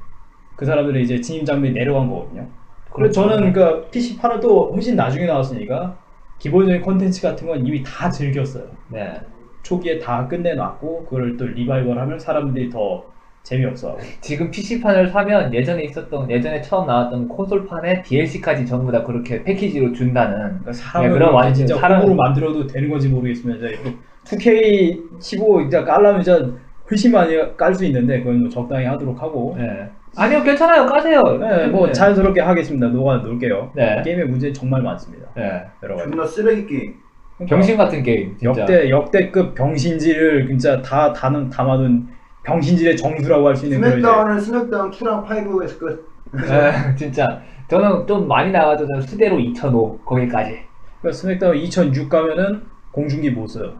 [0.54, 2.46] 그 사람들이 이제 진입 장벽이 내려간 거거든요.
[2.92, 3.36] 그래서 그렇죠.
[3.36, 5.96] 저는 그 PC판은 또 훨씬 나중에 나왔으니까
[6.38, 8.64] 기본적인 콘텐츠 같은 건 이미 다 즐겼어요.
[8.88, 9.20] 네.
[9.64, 13.04] 초기에 다 끝내놨고 그걸 또 리바이벌하면 사람들이 더
[13.42, 19.92] 재미없어하고 지금 PC판을 사면 예전에 있었던 예전에 처음 나왔던 콘솔판에 DLC까지 전부 다 그렇게 패키지로
[19.92, 23.78] 준다는 그러니까 네, 그런 완전 진짜 사람- 사람으로 만들어도 되는 건지 모르겠으면 이제
[24.24, 26.52] 2K15 이제 깔려면 이제
[26.90, 29.88] 훨씬 많이 깔 수 있는데 그건 뭐 적당히 하도록 하고 네.
[30.16, 31.22] 아니요 괜찮아요 까세요.
[31.38, 31.92] 네, 뭐 네.
[31.92, 32.88] 자연스럽게 하겠습니다.
[32.88, 33.72] 녹아 놓을게요.
[33.74, 34.00] 네.
[34.04, 35.26] 게임의 문제는 정말 많습니다.
[35.36, 35.62] 네.
[35.82, 36.10] 여러 가지.
[36.10, 36.94] 존나 쓰레기 게임.
[37.36, 38.60] 그러니까 병신 같은 게임 진짜.
[38.60, 42.08] 역대 역대급 병신질을 진짜 다 다는 담아둔
[42.42, 46.08] 병신질의 정수라고 할 수 있는 스맥다운은 스맥다운 2랑 5에서 끝.
[46.32, 47.26] 네, 진짜
[47.68, 50.58] 저는 좀 많이 나와도 저는 수대로 2005 거기까지.
[51.00, 53.74] 그러니까 스맥다운 2006 가면은 공중기 못 써요.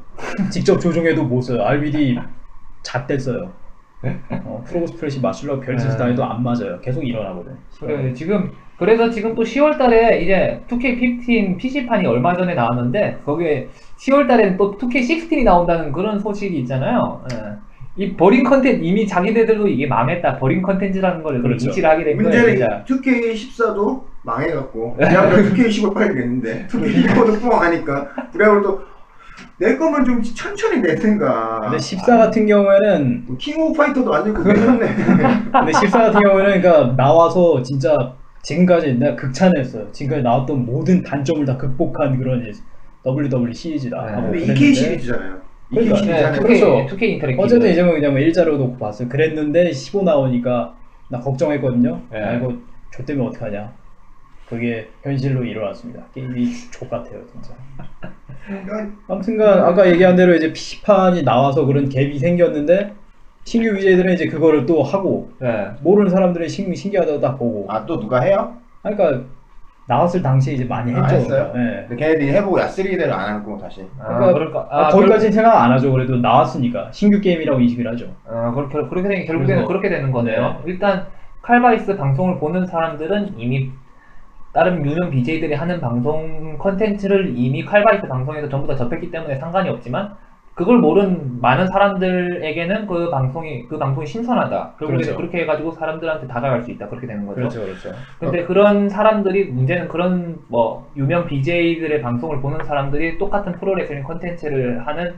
[0.51, 1.63] 직접 조종해도 못 써요.
[1.65, 2.19] RBD
[2.83, 3.53] 잣대 써요.
[4.45, 5.97] 어, 프로그 스프레시 맞추려고 별짓 네.
[5.97, 6.81] 다해도 안 맞아요.
[6.81, 7.57] 계속 일어나거든.
[7.81, 14.79] 그래 지금 그래서 지금 또 10월달에 이제 2K15 PC판이 얼마 전에 나왔는데 거기에 10월달에는 또
[14.79, 17.25] 2K16이 나온다는 그런 소식이 있잖아요.
[17.33, 17.69] 예.
[17.97, 21.67] 이 버린 컨텐츠 이미 자기네들도 이게 망했다 버린 컨텐츠라는 걸 그렇죠.
[21.67, 22.29] 인지를 하게 된 거예요.
[22.31, 22.85] 문제는 진짜.
[22.87, 28.81] 2K14도 망해갖고 그냥 2K15 빨리 냈는데 2K15도 뻥하니까 그래고 또
[29.59, 31.61] 내 거면 좀 천천히 냈든가.
[31.63, 34.87] 근데 14 같은 경우에는 킹 오브 파이터도 완전 그거 냈네.
[35.51, 39.91] 근데 14 같은 경우에는 그러니까 나와서 진짜 지금까지 내가 극찬했어요.
[39.91, 42.53] 지금까지 나왔던 모든 단점을 다 극복한 그런
[43.05, 44.21] WWE 시리즈다.
[44.31, 44.45] 네.
[44.47, 45.41] 근데 2K 시리즈잖아요.
[45.73, 46.47] 2K 그러니까, 시리즈 네, 하는 2K, 거.
[46.47, 46.97] 그렇죠.
[46.97, 47.43] 2K 인터랙티브.
[47.43, 49.09] 어쨌든 이제 뭐 그냥 뭐 일자로 놓고 봤어요.
[49.09, 50.77] 그랬는데 15 나오니까
[51.11, 52.01] 나 걱정했거든요.
[52.13, 52.23] 네.
[52.23, 52.55] 아이고
[52.95, 53.73] 저 때문에 어떡하냐.
[54.49, 56.05] 그게 현실로 일어났습니다.
[56.15, 57.55] 게임이 좆 같아요 진짜.
[59.09, 62.93] 아무튼간 아까 얘기한 대로 이제 PC판이 나와서 그런 갭이 생겼는데
[63.45, 65.69] 신규 BJ들은 이제 그거를 또 하고 네.
[65.83, 68.55] 모르는 사람들은 신, 신기하다고 딱 보고 아 또 누가 해요?
[68.83, 69.25] 아, 그러니까
[69.87, 71.17] 나왔을 당시에 이제 많이 아, 했죠.
[71.17, 71.53] 했어요?
[71.57, 71.87] 예.
[71.89, 73.87] 근데 걔네들이 해보고 야 쓰레기대로 안 하고 다시.
[73.99, 74.69] 아, 그러니까- 그럴까?
[74.71, 75.91] 아, 거기까지는 생각 안 하죠.
[75.93, 78.07] 그래도 나왔으니까 신규 게임이라고 인식을 하죠.
[78.27, 80.63] 어, 그렇게, 그렇게 되는, 결국에는 그래서- 그렇게 되는 거네요.
[80.67, 81.07] 일단,
[81.41, 83.71] 칼바이스 방송을 보는 사람들은 이미
[84.53, 90.17] 다른 유명 BJ들이 하는 방송 컨텐츠를 이미 칼바이스 방송에서 전부 다 접했기 때문에 상관이 없지만,
[90.55, 94.75] 그걸 모르는 많은 사람들에게는 그 방송이, 그 방송이 신선하다.
[94.77, 95.17] 그렇죠.
[95.17, 96.89] 그렇게 해가지고 사람들한테 다가갈 수 있다.
[96.89, 97.49] 그렇게 되는 거죠.
[97.49, 97.91] 그렇죠.
[98.19, 105.15] 근데 그런 사람들이 문제는 그런 뭐 유명 BJ들의 방송을 보는 사람들이 똑같은 프로레슬링 컨텐츠를 하는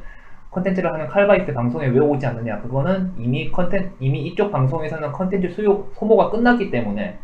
[0.50, 5.86] 컨텐츠를 하는 칼바이스 방송에 왜 오지 않느냐 그거는 이미 컨텐 이미 이쪽 방송에서는 컨텐츠 수요
[5.94, 7.18] 소모가 끝났기 때문에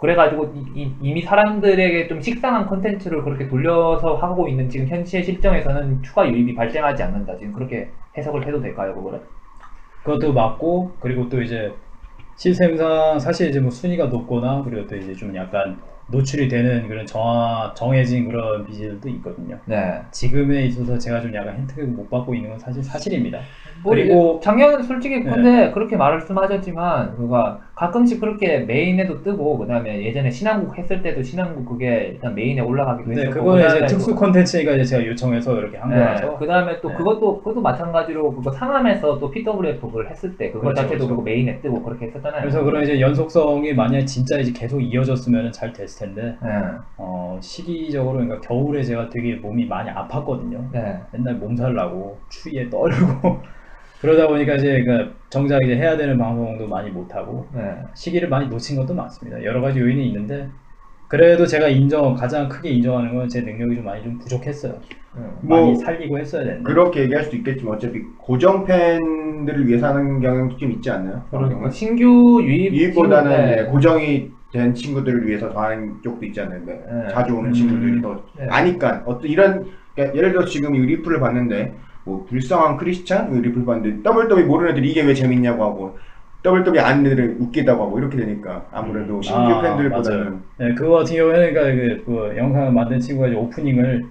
[0.00, 6.26] 그래가지고 이, 미 사람들에게 좀 식상한 컨텐츠를 그렇게 돌려서 하고 있는 지금 현재 실정에서는 추가
[6.26, 9.20] 유입이 발생하지 않는다 지금 그렇게 해석을 해도 될까요 그거를?
[10.02, 11.74] 그것도 맞고 그리고 또 이제
[12.36, 15.76] 시스템상 사실 이제 뭐 순위가 높거나 그리고 또 이제 좀 약간
[16.10, 19.56] 노출이 되는 그런 정화, 정해진 그런 BJ들도 있거든요.
[19.66, 20.00] 네.
[20.10, 23.38] 지금에 있어서 제가 좀 약간 혜택을 못 받고 있는 건 사실 사실입니다.
[23.82, 25.30] 뭐 그리고- 작년 솔직히 네.
[25.30, 32.10] 근데 그렇게 말씀하셨지만 그가 가끔씩 그렇게 메인에도 뜨고 그다음에 예전에 신한국 했을 때도 신한국 그게
[32.12, 35.88] 일단 메인에 올라가기도 근데 했었고 그거는 이제 특수 그- 콘텐츠니까 이제 제가 요청해서 이렇게 한
[35.88, 36.94] 거라서 네, 그다음에 또 네.
[36.96, 41.22] 그것도 그것도 마찬가지로 그거 상암에서 또 PWF 그걸 했을 때 그거 그렇죠, 자체도 그렇죠.
[41.22, 42.42] 메인에 뜨고 그렇게 했었잖아요.
[42.42, 46.50] 그래서 그런 이제 연속성이 만약 진짜 이제 계속 이어졌으면 잘 됐을 텐데 네.
[46.98, 50.70] 어, 시기적으로 그러니까 겨울에 제가 되게 몸이 많이 아팠거든요.
[50.70, 50.98] 네.
[51.12, 53.40] 맨날 몸살 나고 추위에 떨고
[54.00, 57.74] 그러다 보니까 이제 그 정작 이제 해야 되는 방송도 많이 못 하고 네.
[57.94, 59.42] 시기를 많이 놓친 것도 많습니다.
[59.44, 60.48] 여러 가지 요인이 있는데
[61.08, 64.72] 그래도 제가 인정 가장 크게 인정하는 건 제 능력이 좀 많이 좀 부족했어요.
[65.16, 65.22] 네.
[65.42, 66.62] 뭐- 많이 살리고 했어야 되는데.
[66.64, 71.22] 그렇게 얘기할 수도 있겠지만 어차피 고정 팬들을 위해서 하는 경향도 좀 있지 않나요?
[71.30, 76.60] 그러니까 신규 유입 유입보다는 이제 고정이 된 친구들을 위해서 더 하는 쪽도 있지 않나요?
[76.64, 76.80] 네.
[76.90, 77.08] 네.
[77.12, 77.52] 자주 오는 음.
[77.52, 78.46] 친구들이 더 네.
[78.48, 83.64] 아니까 어떤 이런 그러니까 예를 들어 지금 이 리플을 봤는데 뭐 불쌍한 크리스찬 이 리플
[83.64, 85.98] 봤는데 더블더블 모르는 애들이 이게 왜 재밌냐고 하고
[86.42, 90.42] 더블더블 아는 애들은 웃기다고 하고 이렇게 되니까 아무래도 신규 아, 팬들보다는.
[90.58, 94.10] 네, 그거 같은 경우에는 그러니까 그, 그 영상을 만든 친구가 이제 오프닝을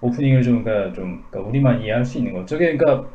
[0.00, 2.46] 오프닝을 좀 그러니까 좀 그러니까 우리만 이해할 수 있는 거.
[2.46, 3.10] 저게 그러니까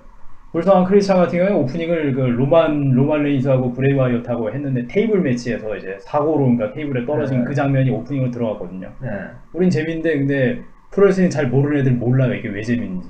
[0.52, 5.98] 불쌍한 크리스찬 같은 경우에 오프닝을 그 로만 로만 레인즈하고 브레이 와이어트하고 했는데 테이블 매치에서 이제
[6.02, 7.46] 사고로 그러니까 테이블에 떨어진 네.
[7.46, 8.94] 그 장면이 오프닝으로 들어갔거든요.
[9.02, 9.10] 네.
[9.52, 13.10] 우린 재밌는데 근데 프로레슬링 잘 모르는 애들 몰라요 이게 왜 재밌는지.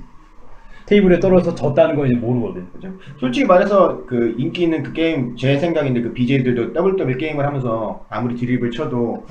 [0.86, 2.66] 테이블에 떨어져 졌다는 거 이제 모르거든.
[2.72, 2.88] 그죠?
[3.18, 8.04] 솔직히 말해서 그 인기 있는 그 게임 제 생각인데 그 BJ들도 더블 더블 게임을 하면서
[8.10, 9.26] 아무리 드립을 쳐도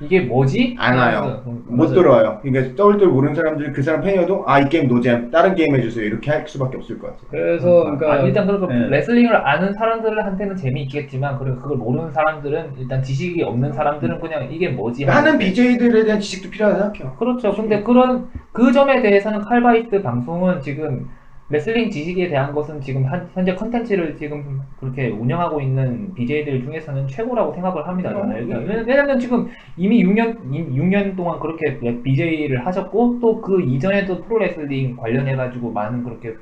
[0.00, 0.76] 이게 뭐지?
[0.78, 1.42] 안 와요.
[1.46, 1.94] 음, 못 맞아요.
[1.94, 2.38] 들어와요.
[2.42, 6.30] 그러니까 더블더블 모르는 사람들 그 사람 팬이어도 아 이 게임 노잼 다른 게임 해주세요 이렇게
[6.30, 7.26] 할 수밖에 없을 것 같아요.
[7.30, 8.88] 그래서 그러니까 아, 일단 그리고 예.
[8.90, 15.04] 레슬링을 아는 사람들한테는 재미있겠지만 그리고 그걸 모르는 사람들은 일단 지식이 없는 사람들은 그냥 이게 뭐지
[15.04, 15.36] 하는.
[15.38, 17.16] BJ들에 대한 지식도 필요하다 생각해요.
[17.18, 17.52] 그렇죠.
[17.54, 21.08] 근데 그런 그 점에 대해서는 칼바이스 방송은 지금
[21.50, 27.54] 레슬링 지식에 대한 것은 지금 한, 현재 컨텐츠를 지금 그렇게 운영하고 있는 BJ들 중에서는 최고라고
[27.54, 28.12] 생각을 합니다.
[28.12, 28.36] 저는.
[28.36, 28.66] 어, 일단 예.
[28.66, 30.36] 왜냐- 왜냐면 지금 이미 6년
[30.74, 36.34] 6년 동안 그렇게 BJ를 하셨고 또 그 이전에도 프로레슬링 관련해 가지고 많은 그렇게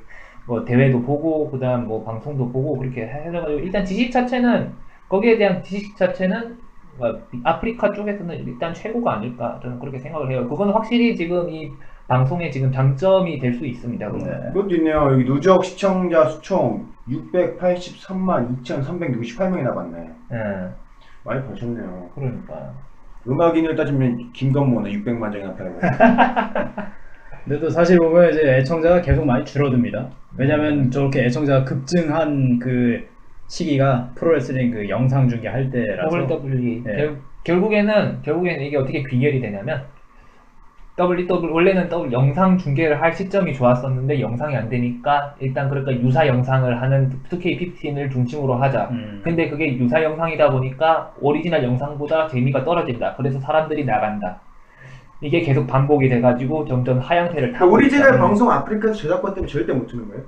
[0.45, 4.73] 뭐 대회도 보고 그 다음 뭐 방송도 보고 그렇게 해가지고 일단 지식 자체는
[5.07, 6.57] 거기에 대한 지식 자체는
[6.99, 10.47] 어, 아프리카 쪽에서는 일단 최고가 아닐까 저는 그렇게 생각을 해요.
[10.49, 14.11] 그건 확실히 지금 이 방송의 지금 장점이 될 수 있습니다.
[14.11, 14.29] 그건.
[14.29, 14.51] 네.
[14.53, 15.09] 그것도 있네요.
[15.11, 20.09] 여기 누적 시청자 수총 683만 2,368명이나 봤네.
[20.33, 20.69] 예,
[21.23, 22.09] 많이 보셨네요.
[22.15, 22.73] 그러니까.
[23.27, 25.79] 음악인을 따지면 김건모는 600만 정이나 팔고.
[27.43, 30.09] 근데 또 사실 보면 이제 애청자가 계속 많이 줄어듭니다.
[30.37, 33.05] 왜냐면 저렇게 애청자가 급증한 그
[33.47, 36.95] 시기가 프로레슬링 그 영상 중계 할 때라서 WWE 네.
[36.97, 39.83] 결, 결국에는 결국에는 이게 어떻게 귀결이 되냐면
[40.99, 46.81] WWE 원래는 W 영상 중계를 할 시점이 좋았었는데 영상이 안 되니까 일단 그러니까 유사 영상을
[46.81, 48.87] 하는 2K15을 중심으로 하자.
[48.89, 53.13] 음, 근데 그게 유사 영상이다 보니까 오리지널 영상보다 재미가 떨어진다.
[53.15, 54.41] 그래서 사람들이 나간다.
[55.21, 58.17] 이게 계속 반복이 돼가지고 점점 하향세를 타고 오리지널 있다.
[58.17, 60.23] 방송 아프리카 저작권 때문에 절대 못 트는 거예요?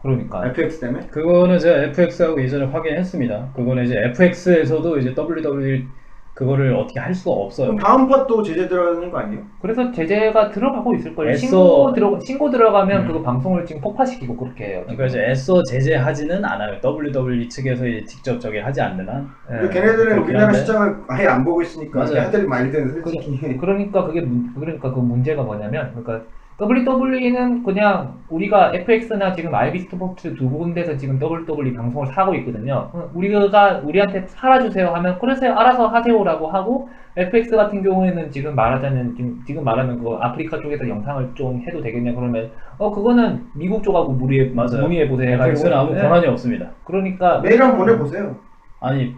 [0.00, 1.06] 그러니까 FX 때문에?
[1.08, 3.52] 그거는 제가 FX하고 예전에 확인했습니다.
[3.54, 5.86] 그거는 이제 FX에서도 이제 WWE
[6.34, 7.68] 그거를 어떻게 할 수가 없어요.
[7.68, 9.42] 그럼 다음 팟도 제재 들어가는 거 아니에요?
[9.62, 11.30] 그래서 제재가 들어가고 있을 거예요.
[11.32, 13.06] 애써- 신고 들어 신고 들어가면 음.
[13.06, 14.80] 그거 방송을 지금 폭파시키고 그렇게 해요.
[14.82, 16.80] 그러니까 이제 애써 제재하지는 않아요.
[16.82, 19.28] WWE 측에서 이제 직접 저기 하지 않는 한.
[19.52, 19.58] 예.
[19.60, 20.58] 근데 걔네들은 그렇긴 우리나라 한데.
[20.58, 22.20] 시장을 아예 안 보고 있으니까 맞아요.
[22.22, 26.26] 하들 말든 솔직히 그러니까 그게 문- 그러니까 그 문제가 뭐냐면 그러니까
[26.60, 32.90] WWE는 그냥 우리가 FX나 지금 RB 스포츠 두 군데서 지금 WWE 방송을 사고 있거든요.
[33.12, 39.64] 우리가 우리한테 살아주세요 하면 그러세요 알아서 하세요라고 하고 FX 같은 경우에는 지금 말하자면 지금, 지금
[39.64, 44.82] 말하면 그 아프리카 쪽에서 영상을 좀 해도 되겠냐 그러면 어 그거는 미국 쪽하고 문의해 맞아요.
[44.82, 45.34] 문의해 보세요.
[45.34, 46.02] FX는 아무 네.
[46.02, 46.70] 권한이 없습니다.
[46.84, 48.36] 그러니까 메일 한번 보내 보세요.
[48.80, 49.14] 아니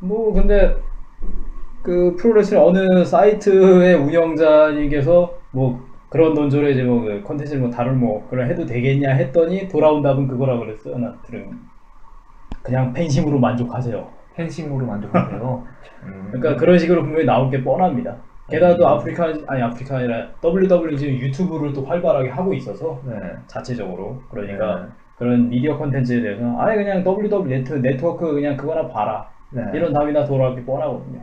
[0.00, 0.76] 뭐 근데
[1.82, 8.46] 그 프로레슬 어느 사이트의 운영자님께서 뭐 그런 논조로 이제 뭐 컨텐츠를 뭐 다룰 뭐 그걸
[8.46, 10.98] 해도 되겠냐 했더니 돌아온 답은 그거라 그랬어요.
[10.98, 11.50] 나 들은
[12.62, 14.10] 그냥 팬심으로 만족하세요.
[14.34, 15.66] 팬심으로 만족하세요.
[16.02, 16.28] 음.
[16.30, 18.18] 그러니까 그런 식으로 분명히 나올 게 뻔합니다.
[18.50, 23.14] 게다가 또 아프리카 아니 아프리카 아니라 WWE 지금 유튜브를 또 활발하게 하고 있어서 네.
[23.46, 29.62] 자체적으로 그러니까 그런 미디어 컨텐츠에 대해서 아예 그냥 WWE 네트, 네트워크 그냥 그거나 봐라 네.
[29.72, 31.22] 이런 답이 나 돌아올 게 뻔하거든요.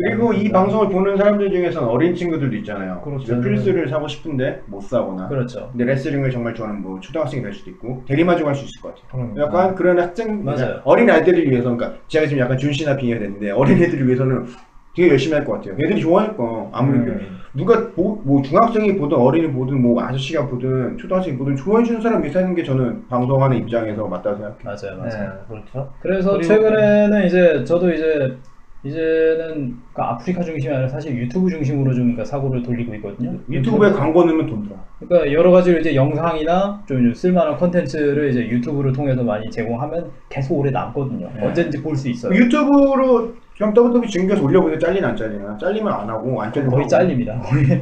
[0.00, 0.10] 네.
[0.10, 3.00] 그리고 이 방송을 보는 사람들 중에서는 어린 친구들도 있잖아요.
[3.02, 3.24] 그렇죠.
[3.24, 5.28] 집에 플스를 사고 싶은데 못 사거나.
[5.28, 5.68] 그렇죠.
[5.72, 9.06] 근데 레슬링을 정말 좋아하는 뭐 초등학생이 될 수도 있고 대리만족할 수 있을 것 같아요.
[9.34, 9.42] 그러니까.
[9.42, 10.80] 약간 그런 학생 맞아요.
[10.84, 14.46] 어린 아이들을 위해서 그러니까 제가 지금 약간 존 시나 빙의가 됐는데 어린 애들을 위해서는
[14.94, 15.74] 되게 열심히 할 것 같아요.
[15.74, 17.38] 애들이 좋아하니까 아무리 음.
[17.54, 22.22] 누가 보, 뭐 중학생이 보든 어린이 보든 뭐 아저씨가 보든 초등학생이 보든 좋아해 주는 사람
[22.22, 24.58] 하는 게 저는 방송하는 입장에서 맞다고 생각해요.
[24.64, 25.38] 맞아요, 네, 맞아요.
[25.48, 25.92] 그렇죠.
[26.00, 28.36] 그래서 최근에는 이제 저도 이제
[28.84, 33.36] 이제는 그러니까 아프리카 중심이 아니라 사실 유튜브 중심으로 좀 그러니까 사고를 돌리고 있거든요.
[33.50, 34.76] 유튜브에 광고 넣으면 돈 들어.
[35.00, 40.70] 그러니까 여러 가지로 이제 영상이나 좀 쓸만한 컨텐츠를 이제 유튜브를 통해서 많이 제공하면 계속 오래
[40.70, 41.28] 남거든요.
[41.36, 41.46] 네.
[41.46, 42.32] 언제든지 볼 수 있어요.
[42.32, 44.78] 유튜브로 그냥 WWE 중계해서 올려보세요.
[44.78, 45.58] 잘리나 안 잘리나?
[45.58, 46.88] 잘리면 안 하고 안 잘리면 거의 하고.
[46.88, 47.32] 잘립니다.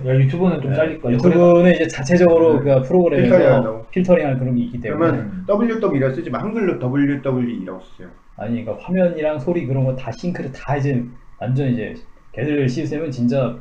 [0.06, 0.76] 야, 유튜브는 좀 네.
[0.76, 1.16] 잘릴 거예요.
[1.18, 2.74] 유튜브는 이제 자체적으로 네.
[2.80, 3.86] 그 프로그램에서 필터링 한다고.
[3.90, 5.10] 필터링할 그런 게 있기 때문에
[5.46, 6.38] 그러면 WWE라 쓰지 마.
[6.38, 8.08] 한글로 WWE라고 쓰세요.
[8.36, 11.04] 아니 그러니까 화면이랑 소리 그런 거 다 싱크를 다 이제
[11.40, 11.94] 완전 이제
[12.32, 13.56] 걔들 시스템은 진짜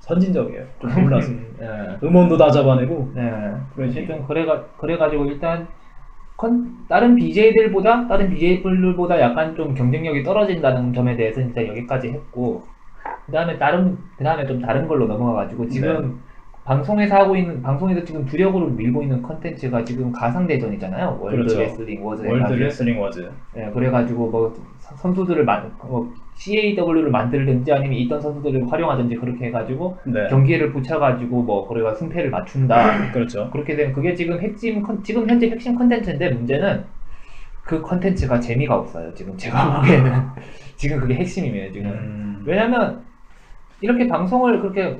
[0.00, 0.66] 선진적이에요.
[0.80, 1.32] 좀 놀랐어.
[1.58, 1.98] 네.
[2.02, 3.22] 음원도 다 잡아내고 네.
[3.78, 5.68] 어쨌든 그래가 그래가지고 일단
[6.36, 12.64] 컨 다른 BJ들보다 다른 BJ들보다 약간 좀 경쟁력이 떨어진다는 점에 대해서 진짜 여기까지 했고
[13.26, 16.20] 그 다음에 다른 그 다음에 좀 다른 걸로 넘어가가지고 지금
[16.64, 21.18] 방송에서 하고 있는 방송에서 지금 주력으로 밀고 있는 컨텐츠가 지금 가상 대전이잖아요.
[21.20, 21.60] 월드 그렇죠.
[21.60, 22.58] 레슬링 워즈 월드 해가지고.
[22.60, 29.16] 레슬링 워즈 예, 그래가지고 뭐 선- 선수들을 만, 뭐 CAW를 만들든지 아니면 있던 선수들을 활용하든지
[29.16, 32.76] 그렇게 해가지고 네 경기를 붙여가지고 뭐 그래가 승패를 맞춘다.
[33.12, 33.50] 그렇죠.
[33.50, 36.84] 그렇게 되면 그게 지금 핵심 컨, 지금 현재 핵심 컨텐츠인데 문제는
[37.62, 39.12] 그 컨텐츠가 재미가 없어요.
[39.14, 40.12] 지금 제가 보기에는
[40.76, 41.72] 지금 그게 핵심이에요.
[41.72, 43.04] 지금 음, 왜냐면
[43.80, 44.98] 이렇게 방송을 그렇게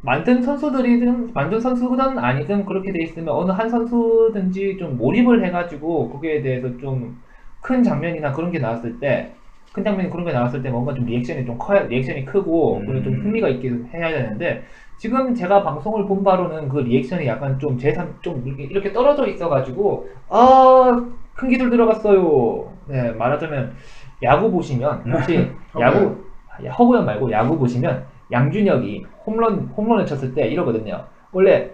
[0.00, 6.42] 만든 선수들이든 만든 선수든 아니든 그렇게 돼 있으면 어느 한 선수든지 좀 몰입을 해가지고 거기에
[6.42, 7.22] 대해서 좀
[7.60, 9.34] 큰 장면이나 그런 게 나왔을 때
[9.72, 13.14] 큰 장면이 그런 게 나왔을 때 뭔가 좀 리액션이 좀 커야 리액션이 크고 그리고 좀
[13.14, 13.20] 음.
[13.22, 14.64] 흥미가 있게 해야 되는데
[14.96, 20.08] 지금 제가 방송을 본 바로는 그 리액션이 약간 좀 재산 좀 이렇게, 이렇게 떨어져 있어가지고
[20.28, 22.72] 아큰 기술 들어갔어요.
[22.86, 23.74] 네 말하자면
[24.22, 26.16] 야구 보시면 혹시 야구
[26.64, 31.04] 야, 허구연 말고 야구 보시면 양준혁이 홈런 홈런을 쳤을 때 이러거든요.
[31.32, 31.70] 원래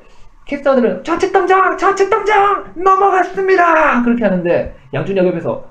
[0.46, 5.64] 캐스터들은 좌측 당장 좌측 당장 넘어갔습니다 그렇게 하는데 양준혁 옆에서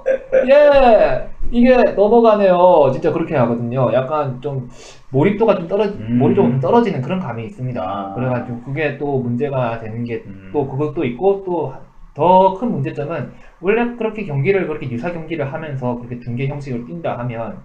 [0.00, 4.68] 오예 이게 넘어가네요 진짜 그렇게 하거든요 약간 좀
[5.10, 6.18] 몰입도가 좀 떨어 음.
[6.18, 8.14] 몰입도가 좀 떨어지는 그런 감이 있습니다 아.
[8.14, 10.50] 그래가지고 그게 또 문제가 되는 게 음.
[10.52, 16.20] 또 그것도 있고 또 더 큰 문제점은 원래 그렇게 경기를 그렇게 유사 경기를 하면서 그렇게
[16.20, 17.58] 중계 형식을 띈다 하면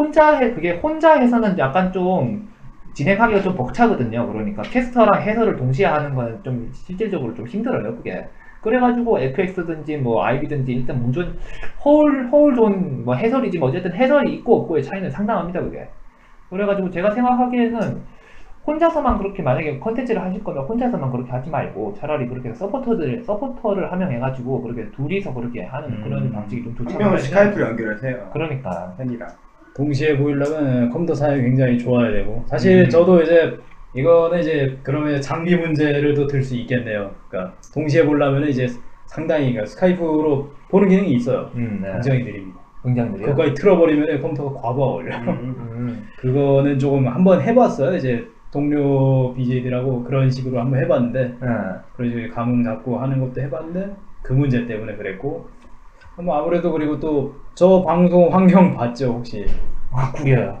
[0.00, 2.48] 혼자 해 그게 혼자 해서는 약간 좀
[2.94, 4.26] 진행하기가 좀 벅차거든요.
[4.32, 7.94] 그러니까 캐스터랑 해설을 동시에 하는 거는 좀 실질적으로 좀 힘들어요.
[7.96, 8.26] 그게.
[8.62, 11.38] 그래가지고 FX든지 뭐 IB든지 일단 문전
[11.84, 15.60] 허울 허울 좋은 뭐 해설이지 뭐 어쨌든 해설이 있고 없고의 차이는 상당합니다.
[15.60, 15.88] 그게.
[16.48, 18.02] 그래가지고 제가 생각하기에는
[18.66, 24.62] 혼자서만 그렇게 만약에 컨텐츠를 하실 거면 혼자서만 그렇게 하지 말고 차라리 그렇게 서포터들 서포터를 하명해가지고
[24.62, 26.00] 그렇게 둘이서 그렇게 하는 음.
[26.02, 28.30] 그런 방식이 좀 좋지 한 명은 않나 스카이프로 연결하세요.
[28.32, 29.28] 그러니까 팬이랑.
[29.74, 32.88] 동시에 보이려면 컴퓨터 사양이 굉장히 좋아야 되고 사실 음.
[32.88, 33.58] 저도 이제
[33.94, 37.10] 이거는 이제 그러면 장비 문제를 또 들 수 있겠네요.
[37.28, 38.68] 그러니까 동시에 보려면 이제
[39.06, 41.50] 상당히 그러니까 스카이프로 보는 기능이 있어요.
[41.54, 41.90] 음, 네.
[41.92, 42.60] 굉장히 느립니다.
[42.84, 43.26] 굉장히 느려요.
[43.34, 45.30] 그거까지 틀어버리면 컴퓨터가 과부하 걸려요.
[45.30, 46.06] 음.
[46.18, 47.96] 그거는 조금 한번 해봤어요.
[47.96, 51.48] 이제 동료 BJ들하고 그런 식으로 한번 해봤는데 네.
[51.96, 55.48] 그래서 이제 감흥 잡고 하는 것도 해봤는데 그 문제 때문에 그랬고
[56.16, 59.46] 뭐 아무래도 그리고 또저 방송 환경 봤죠 혹시
[59.92, 60.56] 아, 구려요.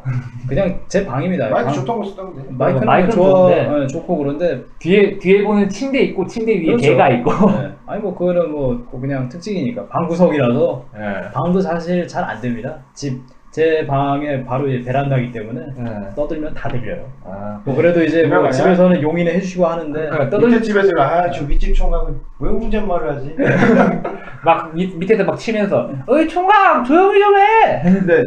[0.48, 1.48] 그냥 제 방입니다.
[1.50, 3.82] 마이크 방- 좋던 거 쓰던 데 마이크는 마이크는 좋아, 좋은데.
[3.82, 6.82] 예, 좋고 그런데 뒤에 뒤에 보는 침대 있고 침대 위에 그렇죠.
[6.90, 7.30] 개가 있고.
[7.62, 11.30] 예, 아니 뭐 그거는 뭐 그냥 특징이니까 방 구석이라서 네.
[11.32, 12.78] 방도 사실 잘 안 됩니다.
[12.92, 15.90] 집 제 방에 바로 이제 베란다기 때문에 네.
[16.14, 17.10] 떠들면 다 들려요.
[17.24, 17.60] 아.
[17.64, 18.48] 뭐 그래도 이제 뭐?
[18.48, 23.34] 집에서는 용인해 해주시고 하는데 그러니까 떠들 떠들 집에서 아저 윗집 총각은 왜 운전말을 하지?
[24.44, 27.82] 막 밑, 밑에서 막 치면서 어이 총각 조용히 좀 해.
[27.82, 28.24] 근데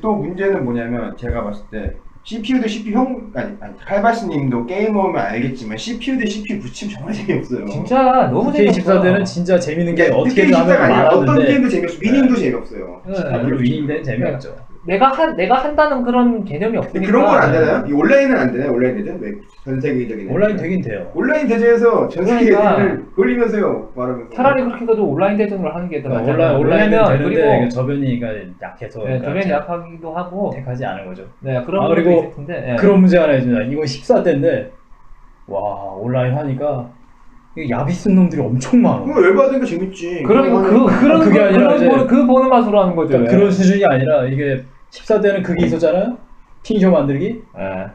[0.00, 5.76] 또 문제는 뭐냐면 제가 봤을 때 CPU 대 CPU 형 아니, 아니 칼바스님도 게이머면 알겠지만
[5.76, 7.66] CPU 대 CPU 붙임 정말 재미없어요.
[7.66, 8.80] 진짜 너무 재밌어.
[8.80, 11.98] K14 대는 진짜 재밌는 게 이게 어떻게 게임 하면 어떤 많았는데 게임도 재미없어.
[12.00, 13.02] 위닝도 재미없어요.
[13.06, 14.56] 아, 물론 위닝대는 재미없죠.
[14.84, 17.12] 내가 한 내가 한다는 그런 개념이 근데 없으니까.
[17.12, 17.84] 그런 건 안 되나요?
[17.86, 18.72] 이 온라인은 안 되나요?
[18.72, 19.20] 온라인 대전?
[19.20, 19.30] 왜?
[19.64, 21.08] 전 세계적인 온라인 되긴 돼요.
[21.14, 22.98] 온라인 대전에서 전 세계 그러니까.
[23.14, 26.34] 돌리면서요 말하면서 차라리 그렇게 해가지고 온라인 대전을 하는 게더 낫잖아요.
[26.34, 28.28] 온라인 온라인은 왜냐면 되는데 그리고 이게 저변이가
[28.60, 30.50] 약해서 네, 그러니까 저변이 약하기도 하고.
[30.54, 31.24] 택하지 않은 거죠.
[31.40, 32.60] 네 그런 아, 것도 그리고 있을 텐데.
[32.66, 32.76] 네.
[32.76, 33.62] 그런 문제 하나 있습니다.
[33.62, 34.70] 이건 14대인데
[35.46, 35.60] 와
[35.94, 36.90] 온라인 하니까
[37.68, 39.04] 야비 쓴 놈들이 엄청 많아.
[39.04, 40.22] 그거 열받으니까 재밌지.
[40.22, 43.08] 그러니까 그 그런 그게 그, 아니라 그런 이제- 보는, 그 보는 맛으로 하는 거죠.
[43.10, 46.16] 그러니까 그런 수준이 아니라 이게 14대는 그게 있었잖아요.
[46.62, 47.42] 피니셔 만들기.
[47.56, 47.86] 네.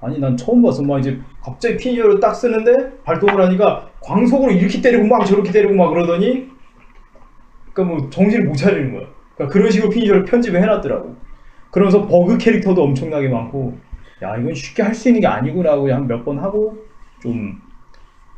[0.00, 0.82] 아니 난 처음 봤어.
[0.82, 5.88] 막 이제 갑자기 피니셔를 딱 쓰는데 발동을 하니까 광속으로 이렇게 때리고 막 저렇게 때리고 막
[5.88, 6.48] 그러더니
[7.72, 9.06] 그러니까 뭐 정신을 못 차리는 거야.
[9.34, 11.16] 그러니까 그런 식으로 finisher를 편집을 해놨더라고.
[11.72, 13.76] 그러면서 버그 캐릭터도 엄청나게 많고
[14.22, 16.76] 야 이건 쉽게 할 수 있는 게 아니구나 하고 한 몇 번 하고
[17.20, 17.58] 좀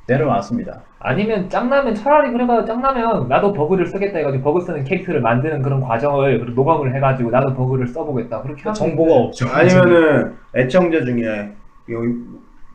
[0.09, 0.83] 내려놨습니다.
[0.99, 6.39] 아니면 짱나면 차라리 그래가 짱나면 나도 버그를 쓰겠다 해가지고 버그 쓰는 캐릭터를 만드는 그런 과정을
[6.41, 9.27] 그리고 녹음을 해가지고 나도 버그를 써보겠다 그렇게 하면 정보가 되는데.
[9.29, 9.49] 없죠.
[9.49, 11.53] 아니면은 애청자 중에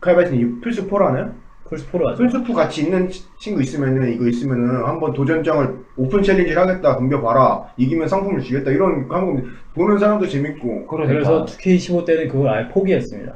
[0.02, 1.34] 칼바이스님 플스 4라는
[1.70, 2.18] 플스 4로 하죠.
[2.24, 7.64] 플스 4 같이 있는 치- 친구 있으면은 이거 있으면은 한번 도전장을 open challenge를 하겠다 덤벼봐라
[7.78, 9.42] 이기면 상품을 주겠다 이런 거 하는 거
[9.76, 11.14] 보는 사람도 재밌고 그러니까.
[11.14, 13.34] 그래서 2K15 때는 그걸 아예 포기했습니다.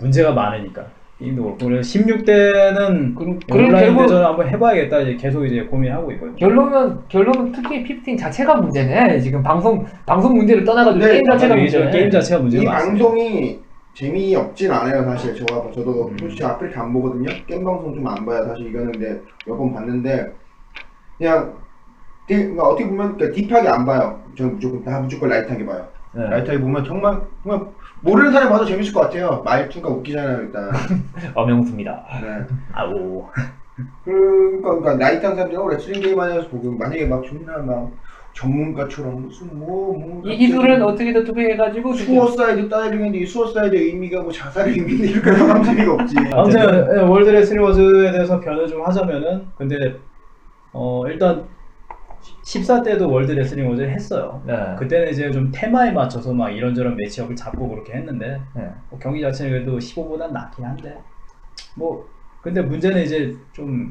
[0.00, 0.86] 문제가 많으니까.
[1.18, 6.12] 게임도 그렇고 그래서 16대는 그- 그래, 온라인 결국- 대전 한번 해봐야겠다 이제 계속 이제 고민하고
[6.12, 6.36] 있거든요.
[6.36, 11.56] 결론은 결론은 특히 15 자체가 문제네 지금 방송 방송 문제를 떠나가지고 네, 게임 자체가.
[11.56, 13.04] 문제네 게임 자체가 이 문제가 많습니다.
[13.04, 13.58] 방송이
[13.94, 16.16] 재미없진 않아요 사실 저가 저도 음.
[16.20, 20.32] 솔직히 아프리카 안 보거든요 게임 방송 좀 안 봐요 사실 이거는 근데 몇 번 봤는데
[21.18, 21.52] 그냥
[22.28, 26.22] 되게 그러니까 어떻게 보면 그러니까 deep하게 안 봐요 저는 무조건 다 무조건 light하게 봐요 네.
[26.30, 27.66] light하게 보면 정말 정말
[28.02, 30.70] 모르는 사람이 봐도 재밌을 것 같아요 말투가 웃기잖아요 일단
[31.34, 32.46] 엄영수입니다 네.
[32.72, 33.28] 아오.
[34.04, 37.90] 그러니까, 그러니까 light한 사람들이 어, 레슬링 게임 하냐고 보고 만약에 막 존나 막
[38.32, 44.32] 전문가처럼 무슨 뭐, 뭐 이 기술은 어떻게 어떻게 해가지고 suicide 다이빙인데 이 suicide의 의미가 뭐
[44.32, 49.46] 자살의 의미인데 이렇게 하면 재미가 없지 아무튼 예, 월드 레슬링 워즈에 대해서 변을 좀 하자면은
[49.56, 49.96] 근데
[50.72, 51.44] 어 일단
[52.44, 54.42] 14 때도 월드 레슬링 워즈 했어요.
[54.46, 54.74] 네.
[54.78, 58.68] 그때는 이제 좀 테마에 맞춰서 막 이런저런 matchup을 잡고 그렇게 했는데 네.
[58.90, 60.98] 뭐 경기 자체는 그래도 15보다 낫긴 한데
[61.76, 62.06] 뭐
[62.42, 63.90] 근데 문제는 이제 좀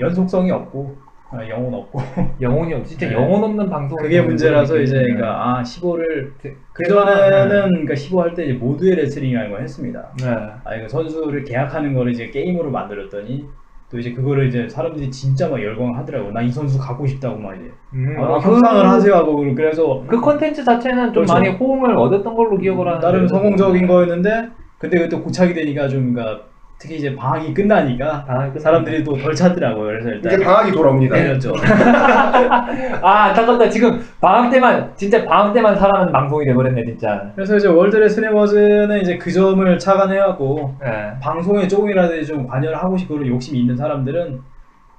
[0.00, 0.96] 연속성이 없고
[1.30, 2.00] 아, 영혼 없고
[2.40, 3.14] 영혼이 없, 진짜 네.
[3.14, 3.98] 영혼 없는 방송.
[3.98, 6.32] 그게 문제라서 이제 그러니까 아 15를
[6.72, 10.10] 그 전에는 그러니까 15 할 때 이제 모두의 레슬링이라는 걸 했습니다.
[10.20, 10.26] 네.
[10.64, 13.46] 아 이거 선수를 계약하는 거를 이제 게임으로 만들었더니
[13.90, 16.30] 또 이제 그거를 이제 사람들이 진짜 막 열광하더라고.
[16.32, 20.04] 나 이 선수 갖고 싶다고 막 이제 음, 아, 아, 협상을 그- 하세요 하고 그래서
[20.06, 21.32] 그 컨텐츠 자체는 좀 그렇죠.
[21.32, 23.06] 많이 호응을 얻었던 걸로 기억을 하는데.
[23.06, 26.44] 나름 성공적인 거였는데 근데 그때 고착이 되니까 좀 그러니까
[26.80, 29.86] 특히 이제 방학이 끝나니까 아, 그 사람들이 또 덜 찾더라고요.
[29.86, 31.16] 그래서 일단 이제 방학이 돌아옵니다.
[31.16, 31.52] 때렸죠.
[33.02, 33.68] 아, 잠깐만.
[33.68, 37.32] 지금 방학 때만, 진짜 방학 때만 살아는 방송이 돼버렸네, 진짜.
[37.34, 41.12] 그래서 이제 월드 레슬링 워즈는 이제 그 점을 착안해갖고 네.
[41.20, 44.40] 방송에 조금이라도 좀 관여를 하고 싶고 욕심이 있는 사람들은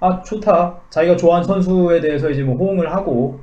[0.02, 3.40] 아 좋다 자기가 좋아하는 선수에 대해서 이제 뭐 호응을 하고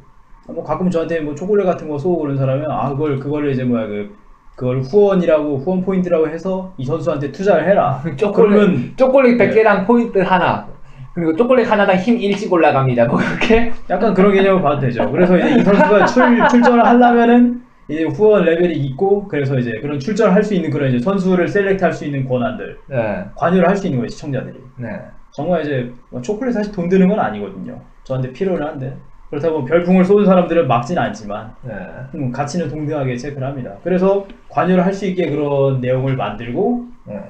[0.48, 3.86] 뭐 가끔 저한테 뭐 초콜릿 같은 거 쏘고 그런 사람은 아 그걸 그거를 이제 뭐야
[3.86, 4.14] 그
[4.56, 8.02] 그걸 후원이라고 후원 포인트라고 해서 이 선수한테 투자를 해라
[8.34, 9.48] 그러면 초콜릿 네.
[9.50, 10.66] 100개당 포인트 하나.
[11.14, 13.06] 그리고 초콜릿 하나당 힘 일씩 올라갑니다.
[13.06, 13.72] 뭐, 그렇게?
[13.88, 18.74] 약간 그런 개념을 봐도 되죠 그래서 이제 이 선수가 출, 출전을 하려면은 이제 후원 레벨이
[18.74, 22.26] 있고 그래서 이제 그런 출전을 할 수 있는 그런 이제 선수를 select 할 수 있는
[22.28, 23.24] 권한들 네.
[23.36, 24.88] 관여를 할 수 있는 거예요 시청자들이 네.
[25.32, 27.80] 정말 이제 뭐 초콜릿 사실 돈 드는 건 아니거든요.
[28.04, 28.96] 저한테 필요는 한데
[29.30, 31.74] 그렇다고 별풍을 쏘는 사람들은 막진 않지만 네.
[32.14, 33.72] 음, 가치는 동등하게 체크를 합니다.
[33.82, 37.20] 그래서 관여를 할 수 있게 그런 내용을 만들고 네.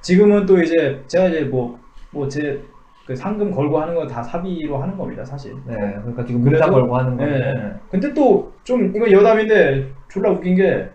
[0.00, 1.78] 지금은 또 이제 제가 이제 뭐
[2.12, 2.62] 뭐제
[3.06, 5.52] 그 상금 걸고 하는 건 다 사비로 하는 겁니다, 사실.
[5.66, 5.74] 네.
[5.76, 7.24] 그러니까 지금 문자 걸고 하는 네.
[7.26, 7.74] 건데.
[7.90, 10.88] 근데 또 좀 이거 여담인데 졸라 웃긴 게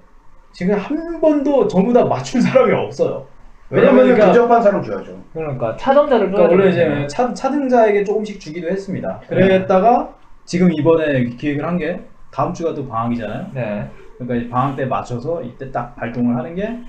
[0.52, 3.28] 지금 한 번도 전부 다 맞춘 사람이 없어요.
[3.70, 5.16] 왜냐면 그러니까 근접한 사람 줘야죠.
[5.32, 6.70] 그러니까 차점자를 그러니까 원래.
[6.72, 9.22] 이제 차, 차등자에게 조금씩 주기도 했습니다.
[9.30, 10.16] 그랬다가
[10.50, 13.52] 지금 이번에 기획을 한 게 다음 주가 또 방학이잖아요.
[13.54, 13.88] 네.
[14.18, 16.80] 그러니까 이 방학 때 맞춰서 이때 딱 발동을 하는 게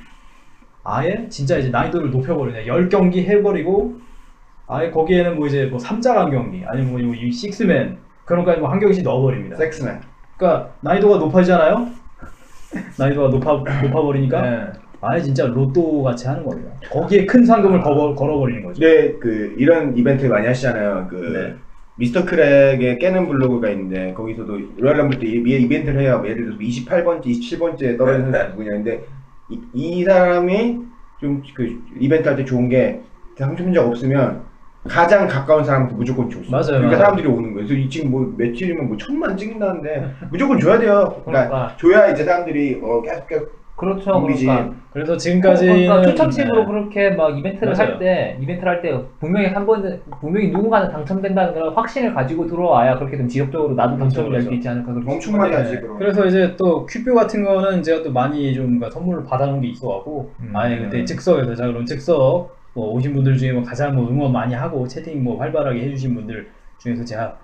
[0.82, 2.64] 아예 진짜 이제 난이도를 높여버리네.
[2.64, 3.98] 10경기 해버리고
[4.66, 8.80] 아예 거기에는 뭐 이제 뭐 3자 간 경기 아니면 뭐 이 식스맨 그런 거까지 뭐한
[8.80, 9.56] 경기씩 넣어버립니다.
[9.56, 10.00] 섹스맨.
[10.38, 11.86] 그러니까 난이도가 높아지잖아요.
[12.98, 13.52] 난이도가 높아
[13.82, 14.66] 높아버리니까 네.
[15.02, 16.70] 아예 진짜 로또 같이 하는 겁니다.
[16.90, 18.80] 거기에 큰 상금을 걸어, 걸어버리는 거죠.
[18.80, 21.06] 근데 그 이런 이벤트 많이 하시잖아요.
[21.10, 21.54] 그 네.
[22.00, 26.22] 미스터 크랙의 깨는 블로그가 있는데 거기서도 로얄 럼블 때 이- 이벤트를 해요.
[26.24, 28.70] 예를 들어서 28번째, 27번째 떨어진 선수 누구냐.
[28.70, 29.04] 근데
[29.50, 30.78] 이, 이 사람이
[31.20, 33.00] 좀 그 이벤트 할 때 좋은 게
[33.36, 34.42] 당첨자가 없으면
[34.88, 36.50] 가장 가까운 사람한테 무조건 줬어.
[36.50, 36.98] 맞아요, 그러니까 맞아요.
[36.98, 37.66] 사람들이 오는 거예요.
[37.66, 41.20] 그래서 이 지금 뭐 며칠이면 뭐 천만 찍는다는데 무조건 줘야 돼요.
[41.26, 41.76] 그러니까 그러니까.
[41.78, 44.20] 줘야 이제 사람들이 어 계속 계속 그렇죠.
[44.20, 44.70] 그러니까.
[44.92, 46.66] 그래서 지금까지는 그러니까 추첨식으로 네.
[46.66, 47.78] 그렇게 막 이벤트를.
[47.78, 52.98] 할 때 이벤트를 할 때 분명히 한 번 분명히 누군가는 당첨된다는 그런 확신을 가지고 들어와야
[52.98, 54.54] 그렇게 좀 지속적으로 나도 당첨이 될수 그렇죠.
[54.56, 55.54] 있지 않을까 그렇게 엄청 많이.
[55.54, 55.98] 하지 그럼.
[55.98, 60.30] 그래서 이제 또 큐뷰 같은 거는 제가 또 많이 좀 그러니까 선물을 받아놓은 게 있어갖고
[60.40, 60.50] 음.
[60.54, 64.54] 아예 그때 즉석에서 자 그럼 즉석 뭐 오신 분들 중에 뭐 가장 뭐 응원 많이
[64.54, 67.36] 하고 채팅 뭐 활발하게 해주신 분들 중에서 제가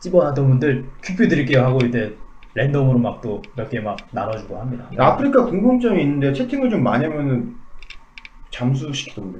[0.00, 2.10] 집어놨던 분들 큐뷰 드릴게요 하고 이때
[2.54, 4.84] 랜덤으로 막 또 몇 개 막 나눠주고 합니다.
[4.98, 7.54] 아프리카 궁금점이 있는데 채팅을 좀 많이 하면은
[8.50, 9.38] 잠수시키던데.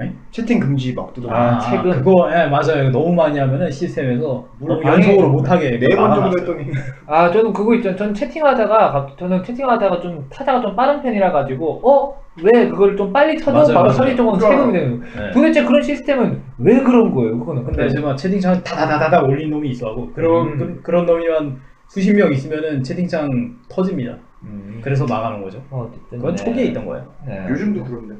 [0.00, 0.14] 네?
[0.30, 1.34] 채팅 금지 막 뜨던데.
[1.34, 1.90] 아, 최근.
[1.90, 6.38] 그거 예 맞아요 너무 많이 하면은 시스템에서 물론 연속으로 방해- 못하게 네 번 정도.
[6.38, 6.70] 했더니
[7.06, 7.96] 아 저는 그거 있죠.
[7.96, 13.12] 전 채팅하다가 갑- 저는 채팅하다가 좀 타자가 좀 빠른 편이라 가지고 어 왜 그걸 좀
[13.12, 13.92] 빨리 쳐줘 맞아요, 바로 맞아요.
[13.96, 14.48] 처리 쪽은 그러니까.
[14.48, 15.26] 세금이 되는 거예요.
[15.26, 15.30] 네.
[15.32, 17.36] 도대체 그런 시스템은 왜 그런 거예요?
[17.36, 20.80] 그거는 근데 근데 이제 막 채팅창 다다다다다 올린 놈이 있어하고 그런 음.
[20.80, 24.16] 그, 런 놈이만 수십 명 있으면은 채팅창 터집니다.
[24.44, 25.60] 음, 그래서 막아놓은 거죠.
[25.70, 26.44] 어, 어쨌든 그건 네.
[26.44, 27.12] 초기에 있던 거예요.
[27.26, 27.46] 네.
[27.50, 28.14] 요즘도 그런데.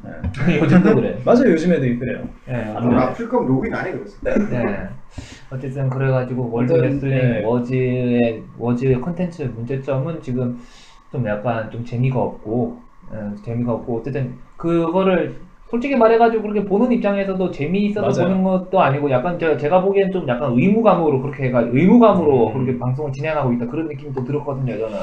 [0.46, 0.58] 네.
[0.60, 1.20] 요즘도 그래.
[1.24, 2.28] 맞아요 요즘에도 그래요.
[2.46, 2.54] 네.
[2.54, 2.96] 안 아, 네.
[2.96, 4.16] 아프리카 로그인 안 해 그랬어.
[4.50, 4.88] 네.
[5.50, 7.44] 어쨌든 그래가지고 월드 어떤, 레슬링 네.
[7.44, 10.58] 워즈의 워즈의 컨텐츠 문제점은 지금
[11.12, 12.80] 좀 약간 좀 재미가 없고
[13.14, 15.36] 예, 재미가 없고 어쨌든 그거를
[15.70, 18.34] 솔직히 말해가지고 그렇게 보는 입장에서도 재미있어서 맞아요.
[18.34, 22.52] 보는 것도 아니고 약간 제가, 제가 보기엔 좀 약간 의무감으로 그렇게 해가 의무감으로 음.
[22.54, 24.98] 그렇게 방송을 진행하고 있다 그런 느낌도 들었거든요 저는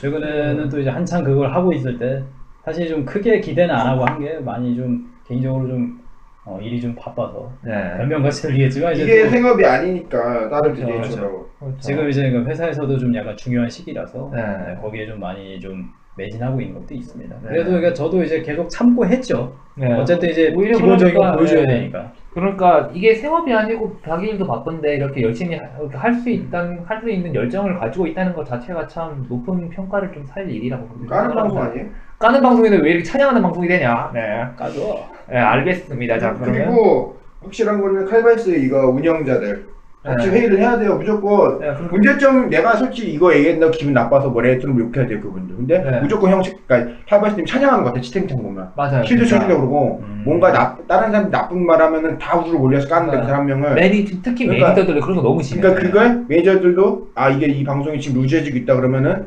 [0.00, 2.22] 최근에는 또 이제 한창 그걸 하고 있을 때
[2.64, 5.98] 사실 좀 크게 기대는 안 하고 한 게 많이 좀 개인적으로 좀
[6.44, 7.94] 어, 일이 좀 바빠서 네.
[7.98, 11.10] 변명같이 들리겠지만 이제 이게 또 생업이 아니니까 다른 그렇죠, 데에 그렇죠.
[11.16, 11.46] 주라고.
[11.58, 11.78] 그렇죠.
[11.80, 14.42] 지금 이제 그 회사에서도 좀 약간 중요한 시기라서 네.
[14.42, 17.36] 네, 거기에 좀 많이 좀 매진하고 있는 것도 있습니다.
[17.42, 17.48] 네.
[17.48, 19.54] 그래도 그러니까 저도 이제 계속 참고 했죠.
[19.76, 19.92] 네.
[19.94, 21.74] 어쨌든 이제 오히려 기본적인 거 그러니까, 보여줘야 네.
[21.78, 22.12] 되니까.
[22.34, 25.58] 그러니까 이게 생업이 아니고 자기 일도 바쁜데 이렇게 열심히
[25.92, 30.26] 할 수 있다는 할 수 있는 열정을 가지고 있다는 것 자체가 참 높은 평가를 좀
[30.26, 31.16] 살 일이라고 봅니다.
[31.16, 31.86] 까는 방송 아니에요?
[32.18, 34.10] 까는 방송인데 왜 이렇게 찬양하는 방송이 되냐?
[34.12, 35.06] 네, 까줘.
[35.30, 36.18] 네 알겠습니다.
[36.18, 39.66] 자 그러면 그리고 확실한 거는 칼바이스 이거 운영자들
[40.08, 40.32] 같이 네.
[40.38, 45.06] 회의를 해야 돼요 무조건 네, 문제점 내가 솔직히 이거 얘기했는데 기분 나빠서 뭐래 했으면 욕해야
[45.06, 46.00] 돼요 그분들 근데 네.
[46.00, 49.04] 무조건 형 그러니까 칼바이스님 찬양하는 것 같아 채팅창 보면 맞아요.
[49.04, 49.38] shield 진짜.
[49.40, 50.22] 쳐주려고 그러고 음.
[50.24, 53.22] 뭔가 나, 다른 사람 나쁜 말 하면은 다 우르르 몰려서 까는데 네.
[53.22, 55.60] 그 사람 명을 매니 특히 그러니까- 매니저들이 그런 거 너무 심해.
[55.60, 59.26] 그러니까 그걸 매니저들도 아 이게 이 방송이 지금 loose해지고 있다 그러면은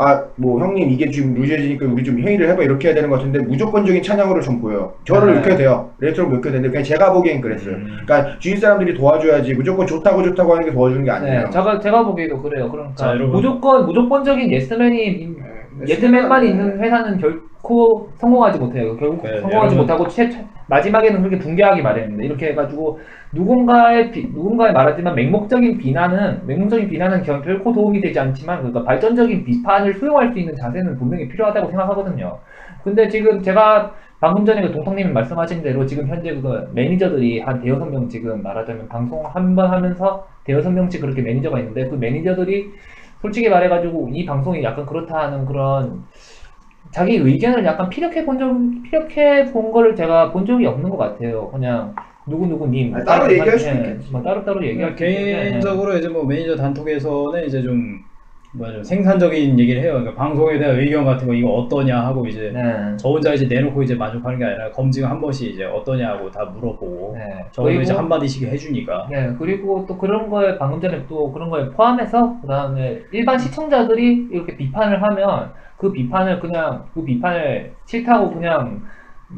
[0.00, 3.40] 아 뭐 형님 이게 지금 loose해지니까 우리 좀 회의를 해봐 이렇게 해야 되는 것 같은데
[3.40, 5.38] 무조건적인 찬양으로 좀 보여요 저를 네.
[5.40, 7.98] 욕해도 돼요 레이트로 욕해도 되는데 그냥 제가 보기엔 그랬어요 음.
[8.06, 12.04] 그러니까 주위 사람들이 도와줘야지 무조건 좋다고 좋다고 하는 게 도와주는 게 아니에요 네, 제가 제가
[12.04, 12.70] 보기에도 그래요.
[12.70, 13.30] 그러니까 자, 여러분.
[13.32, 14.96] 무조건 무조건적인 예스맨이
[15.36, 18.96] 네, 예스맨만 있는 회사는 결코 성공하지 못해요.
[18.96, 19.78] 결국 네, 성공하지 여러분.
[19.78, 22.24] 못하고 최, 최- 마지막에는 그렇게 붕괴하기 마련입니다.
[22.24, 23.00] 이렇게 해가지고
[23.32, 29.44] 누군가의 비, 누군가의 말하지만 맹목적인 비난은 맹목적인 비난은 결, 결코 도움이 되지 않지만 그러니까 발전적인
[29.44, 32.38] 비판을 수용할 수 있는 자세는 분명히 필요하다고 생각하거든요.
[32.84, 37.88] 근데 지금 제가 방금 전에 그 동탁님이 말씀하신 대로 지금 현재 그 매니저들이 한 대여섯
[37.90, 42.70] 명 지금 말하자면 방송 한 번 하면서 대여섯 명씩 그렇게 매니저가 있는데 그 매니저들이
[43.20, 46.04] 솔직히 말해가지고 이 방송이 약간 그렇다 하는 그런
[46.90, 48.54] 자기 의견을 약간 피력해 본 적,
[48.84, 51.50] 피력해 본 거를 제가 본 적이 없는 것 같아요.
[51.50, 51.94] 그냥
[52.26, 53.04] 누구누구님.
[53.04, 54.12] 따로 얘기할 수도 예, 있겠지.
[54.12, 58.00] 뭐 따로따로 얘기할 수 그러니까 개인적으로 이제 뭐 매니저 단톡에서는 이제 좀
[58.58, 59.92] 좀 생산적인 얘기를 해요.
[59.92, 62.96] 그러니까 방송에 대한 의견 같은 거 이거 어떠냐 하고 이제 네.
[62.96, 67.14] 저 혼자 이제 내놓고 이제 만족하는 게 아니라 검증 한 번씩 이제 어떠냐고 다 물어보고
[67.16, 67.44] 네.
[67.52, 71.68] 저도 이제 한 마디씩 해주니까 네, 그리고 또 그런 거에 방금 전에 또 그런 거에
[71.70, 78.82] 포함해서 그다음에 일반 시청자들이 이렇게 비판을 하면 그 비판을 그냥 그 비판을 싫다고 그냥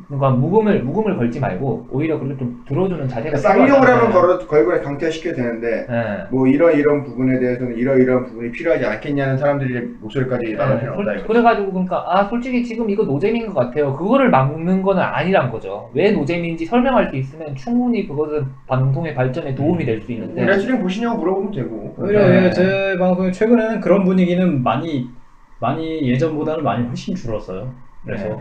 [0.06, 3.96] 뭔가 묵음을 묵음을 걸지 말고 오히려 그걸 좀 들어주는 자세가 쌍욕을 필요하다.
[3.98, 6.24] 하면 걸어 걸고 강퇴시켜야 되는데 네.
[6.30, 10.96] 뭐 이런 이런 부분에 대해서는 이런 이런 부분이 필요하지 않겠냐는 사람들의 목소리까지 나갈 네, 필요는
[10.96, 11.26] 솔- 없다 이거.
[11.26, 13.96] 그래가지고 그러니까 아 솔직히 지금 이거 노잼인 것 같아요.
[13.96, 15.90] 그거를 막는 거는 아니란 거죠.
[15.92, 20.44] 왜 노잼인지 설명할 수 있으면 충분히 그것은 방송의 발전에 도움이 될 수 있는데.
[20.44, 21.94] 레슬링 보시냐고 물어보면 되고.
[21.98, 22.44] 오히려 네.
[22.46, 25.08] 예, 제 방송에 최근에는 그런 분위기는 많이
[25.58, 27.74] 많이 예전보다는 많이 훨씬 줄었어요.
[28.06, 28.36] 그래서 네.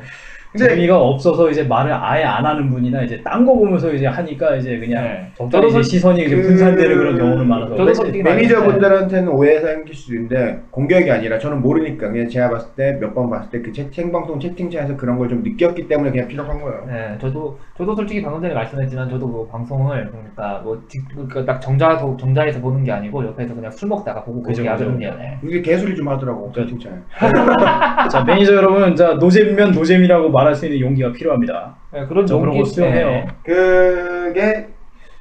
[0.58, 4.80] 재미가 없어서 이제 말을 아예 안 하는 분이나 이제 딴 거 보면서 이제 하니까 이제
[4.80, 5.32] 그냥 네.
[5.38, 10.16] 적당히 이제 시선이 이제 그- 분산되는 그런 경우는 많아서 저도 솔직히 매니저분들한테는 오해가 생길 수도
[10.16, 14.40] 있는데 공격이 아니라 저는 모르니까 그냥 제가 봤을 때 몇 번 봤을 때 그 생방송
[14.40, 16.84] 채팅창에서 그런 걸 좀 느꼈기 때문에 그냥 피력한 거예요.
[16.88, 21.60] 네, 저도 저도 솔직히 방금 전에 말씀했지만 저도 그 방송을 그러니까 뭐 직- 그러니까 딱
[21.60, 24.64] 정자 정자에서 보는 게 아니고 옆에서 그냥 술 먹다가 보고 그죠.
[24.68, 25.14] 하거든요.
[25.20, 25.38] 네.
[25.44, 26.96] 이게 개소리 좀 하더라고 그러니까 채팅창에.
[28.10, 31.76] 자 매니저 여러분 자 노잼이면 노잼이라고 말할 수 있는 용기가 필요합니다.
[31.94, 33.08] 네, 그런 용기- 수용해요.
[33.08, 33.28] 네.
[33.44, 34.68] 그게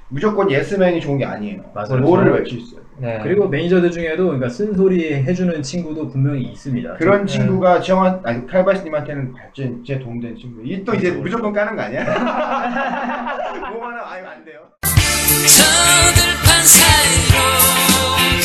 [0.08, 1.62] 무조건 예스맨이 좋은 게 아니에요.
[1.74, 1.98] 맞아요.
[2.00, 2.82] 뭐를 외칠 수 있어요.
[3.00, 3.20] 네.
[3.22, 6.94] 그리고 매니저들 중에도 그러니까 쓴소리 해주는 친구도 분명히 있습니다.
[6.94, 7.32] 그런 네.
[7.32, 10.62] 친구가 정한 아니 칼바스님한테는 진짜 도움되는 친구.
[10.64, 11.22] 이또 이제 그렇죠.
[11.22, 12.04] 무조건 까는 거 아니야?
[13.70, 14.60] 뭐만 하면 아유 안 돼요.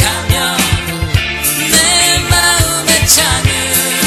[0.02, 0.58] 가면
[1.72, 1.78] 내
[2.30, 4.03] 마음의 창을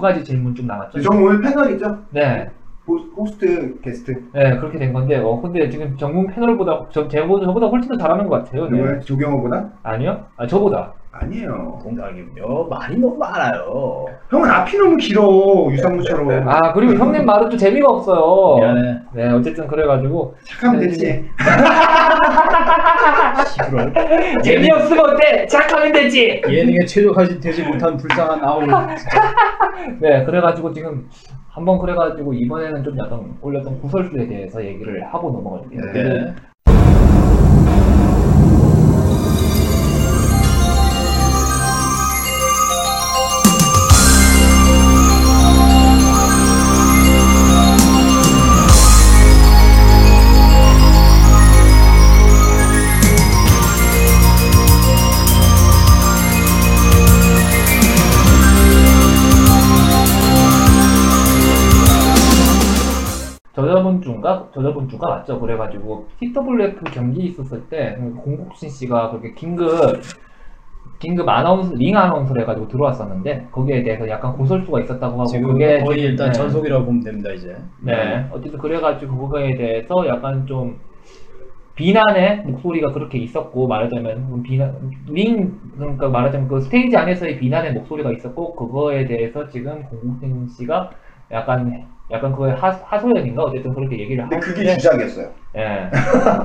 [0.00, 1.02] 두 가지 질문 좀 남았죠.
[1.02, 1.98] 저 오늘 패널이죠.
[2.08, 2.48] 네.
[2.86, 4.12] 호, 호스트 게스트.
[4.32, 8.26] 네, 그렇게 된 건데, 어, 근데 지금 전문 패널보다, 저, 제보다, 저보다 훨씬 더 잘하는
[8.26, 8.64] 것 같아요.
[8.70, 8.78] 네.
[8.78, 9.00] 누구야?
[9.00, 9.68] 조경호보다?
[9.82, 10.24] 아니요?
[10.38, 10.94] 아, 저보다.
[11.12, 11.80] 아니에요.
[11.82, 14.04] 동작이요 말이 너무 많아요.
[14.30, 16.48] 형은 앞이 너무 길어 유상무처럼.
[16.48, 18.56] 아, 그리고 형님 말은 좀 재미가 없어요.
[18.58, 18.98] 미안해.
[19.14, 20.36] 네, 어쨌든 그래가지고.
[20.44, 21.28] 착하면 네, 되지.
[23.48, 23.90] 시끄러.
[24.42, 25.46] 재미없으면 어때?
[25.46, 26.40] 착하면 되지!
[26.48, 28.60] 예능에 최적화지 되지 못한 불쌍한 아우.
[30.00, 31.08] 네, 그래가지고 지금,
[31.48, 35.92] 한번 그래가지고 이번에는 좀 약간 올렸던 구설수에 대해서 얘기를 하고 넘어갈게요.
[35.92, 36.34] 네.
[64.70, 65.38] 저저번 주가 맞죠?
[65.38, 70.00] 그래가지고 TWF 경기 있었을 때 공국신 씨가 그렇게 긴급
[70.98, 76.00] 긴급 아나운서 링 아나운서를 해가지고 들어왔었는데 거기에 대해서 약간 고설수가 있었다고 하고 지금 그게 거의
[76.00, 76.32] 지금, 일단 네.
[76.32, 77.56] 전속이라고 보면 됩니다 이제.
[77.80, 80.78] 네 어쨌든 그래가지고 그거에 대해서 약간 좀
[81.74, 88.54] 비난의 목소리가 그렇게 있었고 말하자면 비난 링 그러니까 말하자면 그 스테이지 안에서의 비난의 목소리가 있었고
[88.54, 90.90] 그거에 대해서 지금 공국진 씨가
[91.32, 95.28] 약간 약간 그거의 하, 하소연인가 어쨌든 그렇게 얘기를 근데 그게 하는데 주작이었어요.
[95.56, 95.90] 예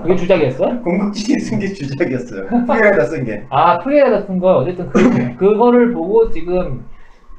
[0.04, 0.80] 그게 주작이었어?
[0.84, 2.48] 공국진이 쓴게 주작이었어요.
[2.68, 3.44] 프리라이더 쓴 게.
[3.50, 6.86] 아 프리에다 쓴 거 어쨌든 그 그거를 보고 지금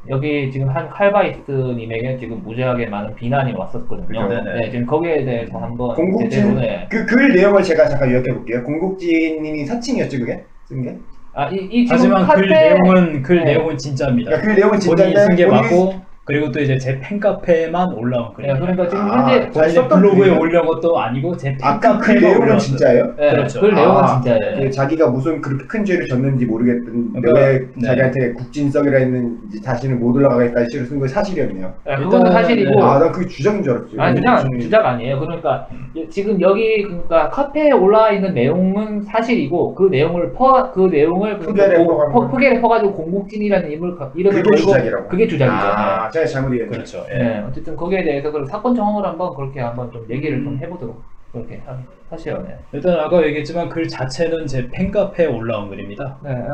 [0.09, 4.07] 여기 지금 한 칼바이스님에게 지금 무지하게 많은 비난이 왔었거든요.
[4.07, 4.29] 그죠.
[4.29, 4.61] 네네.
[4.61, 6.87] 네, 지금 거기에 대해서 한번 공국진 제대로 네.
[6.91, 8.62] 그 글 내용을 제가 잠깐 요약해 볼게요.
[8.64, 10.97] 공국진님이 사칭이었죠 그게 쓴 게.
[11.35, 13.45] 아이 이 지금 하지만 글 카페 내용은 글 네.
[13.45, 14.31] 내용은 진짜입니다.
[14.31, 18.49] 그러니까 그 내용은 본인이 진짜인데 쓴게 본인이 맞고 그리고 또 이제 제 팬카페에만 올라온 네,
[18.53, 18.59] 글입니다.
[18.59, 20.41] 그러니까 지금 아, 현재 자, 썼던 블로그에 글이에요?
[20.41, 22.59] 올린 것도 아니고 제 아그 그 팬카페에 내용은 올렸어요.
[22.59, 23.14] 진짜예요?
[23.16, 23.61] 네, 그렇죠.
[23.61, 24.61] 그 내용은 아, 진짜예요.
[24.61, 27.87] 그 자기가 무슨 그렇게 큰 죄를 졌는지 모르겠던 그러니까, 왜 네.
[27.87, 31.66] 자기한테 국진석이라 했는 자신을 못 올라가겠다 시를 쓴거 사실이었네요.
[31.85, 32.83] 네, 일단은, 그거는 사실이고 네.
[32.83, 34.01] 아난 그게 주작인 줄 알았어요.
[34.03, 35.20] 아니 그냥 좀- 주작 아니에요.
[35.20, 35.68] 그러니까
[36.11, 42.27] 지금 여기 그러니까 카페에 올라와 있는 내용은 사실이고 그 내용을 퍼 그 내용을 거.
[42.29, 45.09] 푸게를 퍼가지고 공국진이라는 가- 이름을 그게 걸고 주작이라고.
[45.09, 45.55] 그게 주작이죠.
[45.55, 46.75] 아 제가 잘못 이해했네.
[46.77, 47.05] 그렇죠.
[47.11, 47.19] 예.
[47.19, 51.03] 네, 어쨌든 거기에 대해서 그 사건 정황을 한번 그렇게 한번 좀 얘기를 좀 해보도록
[51.33, 51.77] 그렇게 하-
[52.09, 52.43] 하시요.
[52.47, 52.57] 네.
[52.73, 56.17] 일단 아까 얘기했지만 글 자체는 제 팬카페에 올라온 글입니다.
[56.23, 56.45] 네,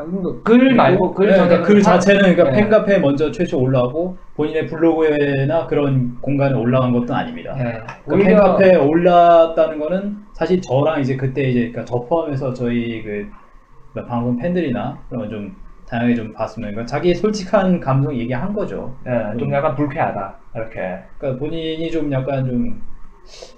[0.42, 2.52] 글 말고 글 네, 그러니까 글 자체는 그러니까 네.
[2.62, 7.54] 팬카페에 먼저 최초 올라오고 본인의 블로그나 그런 공간에 올라간 것도 아닙니다.
[7.56, 13.02] 네, 그 오히려 팬카페에 올랐다는 거는 사실 저랑 이제 그때 이제 그러니까 저 포함해서 저희
[13.04, 13.28] 그
[14.08, 15.54] 방송 팬들이나 그런 좀
[15.92, 18.98] 다양하게 좀 봤으면 그러니까 자기 솔직한 감성 얘기한 거죠.
[19.04, 22.82] 네, 좀 약간 불쾌하다 이렇게 그러니까 본인이 좀 약간 좀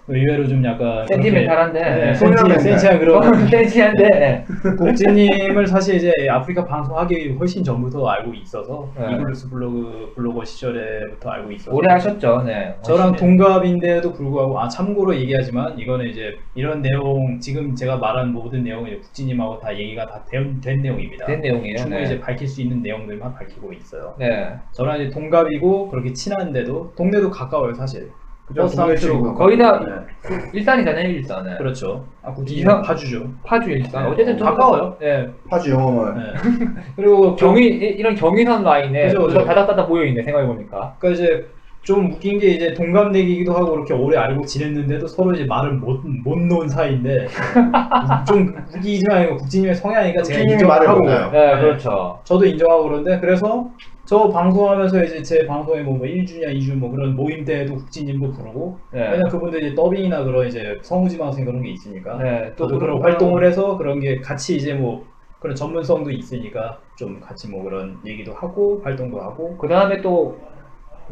[0.06, 4.44] 의외로 좀 약간 센티멘탈한데 네, 센티, 센티한 그런 센치한데 네.
[4.76, 9.14] 국진님을 사실 이제 아프리카 방송하기 훨씬 전부터 알고 있어서 네.
[9.14, 12.42] 이글루스 블로그 블로거 시절에부터 알고 있어서 오래 하셨죠.
[12.42, 12.76] 네.
[12.82, 13.16] 저랑.
[13.16, 18.98] 동갑인데도 불구하고 아 참고로 얘기하지만 이거는 이제 이런 내용 지금 제가 말한 모든 내용은 이제
[18.98, 21.24] 국진님하고 다 얘기가 다된 내용입니다.
[21.24, 21.76] 된 내용이에요.
[21.78, 22.06] 충분히 네.
[22.06, 24.14] 이제 밝힐 수 있는 내용들만 밝히고 있어요.
[24.18, 24.52] 네.
[24.72, 28.10] 저랑 이제 동갑이고 그렇게 친한데도 동네도 가까워요 사실.
[28.46, 29.22] 그죠, 버스 동네 한 친구.
[29.22, 30.38] 트로 거의 다 네.
[30.52, 31.56] 일산이잖아요, 일산은.
[31.58, 32.04] 그렇죠.
[32.22, 33.26] 아 국진이 이상- 파주죠.
[33.42, 34.04] 파주 일산.
[34.04, 34.10] 네.
[34.10, 34.96] 어쨌든 좀 가까워요.
[35.00, 35.28] 네.
[35.48, 36.18] 파주 영어만.
[36.18, 36.24] 네.
[36.96, 39.44] 그리고 이- 이런 경의선 라인에 그죠, 그죠.
[39.44, 40.94] 다닥다닥 모여 있네 생각해 보니까.
[40.98, 41.46] 그러니까 이제
[41.82, 46.68] 좀 웃긴 게 이제 동갑내기기도 하고 그렇게 오래 알고 지냈는데도 서로 이제 말을 못못 놓은
[46.68, 47.26] 사이인데
[48.26, 51.30] 좀 웃기지만 국진님의 성향이니까 제가 국진님이 말을 인정하고 못.
[51.32, 51.60] 네, 네.
[51.60, 52.20] 그렇죠.
[52.24, 53.70] 저도 인정하고 그런데 그래서
[54.04, 58.78] 저 방송하면서 이제 제 방송에 뭐, 뭐 1주냐 2주 뭐 그런 모임 때에도 국진님도 부르고
[58.92, 59.00] 네.
[59.00, 62.52] 왜냐면 그분들 이제 더빙이나 그런 이제 성우지 방송 그런 게 있으니까 네.
[62.56, 65.06] 저도 그런 활동을 해서 그런 게 같이 이제 뭐
[65.40, 70.38] 그런 전문성도 있으니까 좀 같이 뭐 그런 얘기도 하고 활동도 하고 그 다음에 또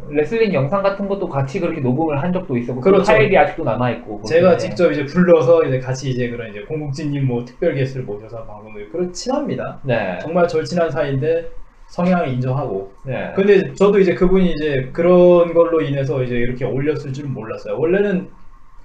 [0.09, 3.11] 레슬링 영상 같은 것도 같이 그렇게 녹음을 한 적도 있었고 그 그렇죠.
[3.11, 4.21] 파일이 아직도 남아 있고.
[4.23, 8.47] 제가 직접 이제 불러서 이제 같이 이제 그런 이제 공국진님 뭐 특별 게스트를 모셔서 한
[8.47, 9.79] 방송을 그런 친합니다.
[9.83, 10.17] 네.
[10.19, 11.49] 정말 절친한 사이인데
[11.93, 12.91] 성향을 인정하고.
[13.05, 13.31] 네.
[13.35, 17.77] 근데 저도 이제 그분이 이제 그런 걸로 인해서 이제 이렇게 올렸을 줄은 몰랐어요.
[17.77, 18.29] 원래는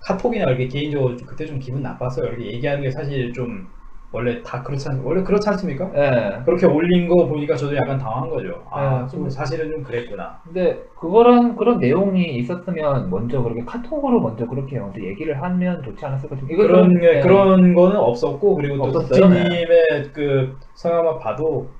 [0.03, 2.27] 카톡이나 이렇게 개인적으로 좀 그때 좀 기분 나빴어요.
[2.27, 3.67] 이렇게 얘기하는 게 사실 좀
[4.13, 5.91] 원래 다 그렇지 않 원래 그렇지 않습니까?
[5.91, 6.43] 네.
[6.45, 8.63] 그렇게 올린 거 보니까 저도 약간 당한 거죠.
[8.71, 10.41] 아, 네, 좀 사실은 좀 그랬구나.
[10.45, 16.37] 근데 그거랑 그런 내용이 있었으면 먼저 그렇게 카톡으로 먼저 그렇게 먼저 얘기를 하면 좋지 않았을까
[16.37, 17.21] 좀 그런 좀, 네.
[17.21, 18.99] 그런 거는 없었고 그리고 또?
[18.99, 21.78] 국진님의 그 성향만 봐도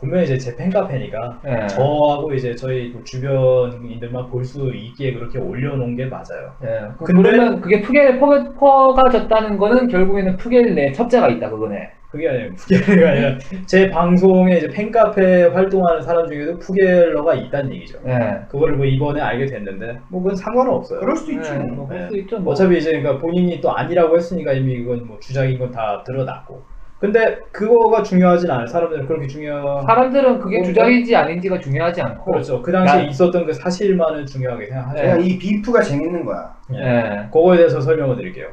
[0.00, 1.66] 분명히 이제 제 팬카페니까 네.
[1.68, 6.54] 저하고 이제 저희 그 주변인들만 볼 수 있게 그렇게 올려놓은 게 맞아요.
[6.62, 6.80] 네.
[6.98, 11.90] 그- 근데- 그러면 그게 푸겔 퍼, 퍼가졌다는 거는 결국에는 푸겔 내 첩자가 있다 그거네.
[12.10, 12.50] 그게 아니에요.
[12.56, 17.98] 푸겔러가 아니라 제 방송에 이제 팬카페 활동하는 사람 중에도 푸겔러가 있다는 얘기죠.
[18.02, 18.36] 네.
[18.48, 20.98] 그거를 뭐 이번에 알게 됐는데 뭐 그건 상관은 없어요.
[21.00, 21.52] 그럴 수도 있죠.
[21.54, 22.08] 네, 뭐 그럴 네.
[22.08, 22.38] 수 있죠.
[22.40, 22.52] 뭐.
[22.52, 26.62] 어차피 이제 그러니까 본인이 또 아니라고 했으니까 이미 이건 뭐 주작인 건 다 드러났고.
[27.00, 28.66] 근데 그거가 중요하진 않아요.
[28.66, 29.80] 사람들은 그렇게 중요.
[29.86, 32.30] 사람들은 그게 주작인지 아닌지가 중요하지 않고.
[32.32, 32.60] 그렇죠.
[32.60, 35.00] 그 당시에 난- 있었던 그 사실만을 중요하게 생각하죠.
[35.02, 36.54] 그냥 이 비프가 재밌는 거야.
[36.68, 37.26] 네.
[37.32, 38.48] 그거에 대해서 설명을 드릴게요.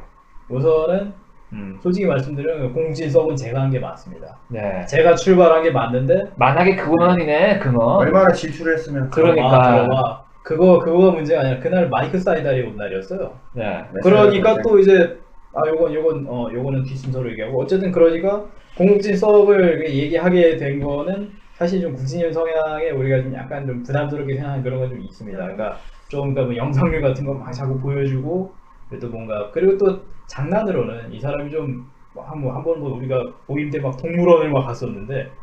[0.50, 1.12] 우선은
[1.54, 4.38] 음, 솔직히 말씀드리면 공진 썩은 제가 한 게 맞습니다.
[4.50, 4.86] 네.
[4.86, 7.98] 제가 출발한 게 맞는데 만약에 근원이네 근원.
[7.98, 9.46] 얼마나 질투를 했으면 그러니까.
[9.58, 10.24] 아, 들어봐.
[10.44, 13.34] 그거 그거가 문제가 아니라 그날 마이크 사이달이 온 날이었어요.
[13.54, 13.84] 네.
[14.04, 15.18] 그러니까 또 이제
[15.58, 21.82] 아 요건 요건 어 요거는 뒷순서로 얘기하고 어쨌든 그러니까 공국진 썩을 얘기하게 된 거는 사실
[21.82, 25.38] 좀 국진님 성향에 우리가 좀 약간 좀 부담스럽게 생각하는 그런 건 좀 있습니다.
[25.38, 28.56] 그러니까 좀 그러니까 뭐 영상류 같은 거 막 자꾸 보여주고
[28.90, 34.52] 그래도 뭔가 그리고 또 장난으로는 이 사람이 좀 한번한 뭐 우리가 모임 때 막 동물원을
[34.52, 35.38] 막 갔었는데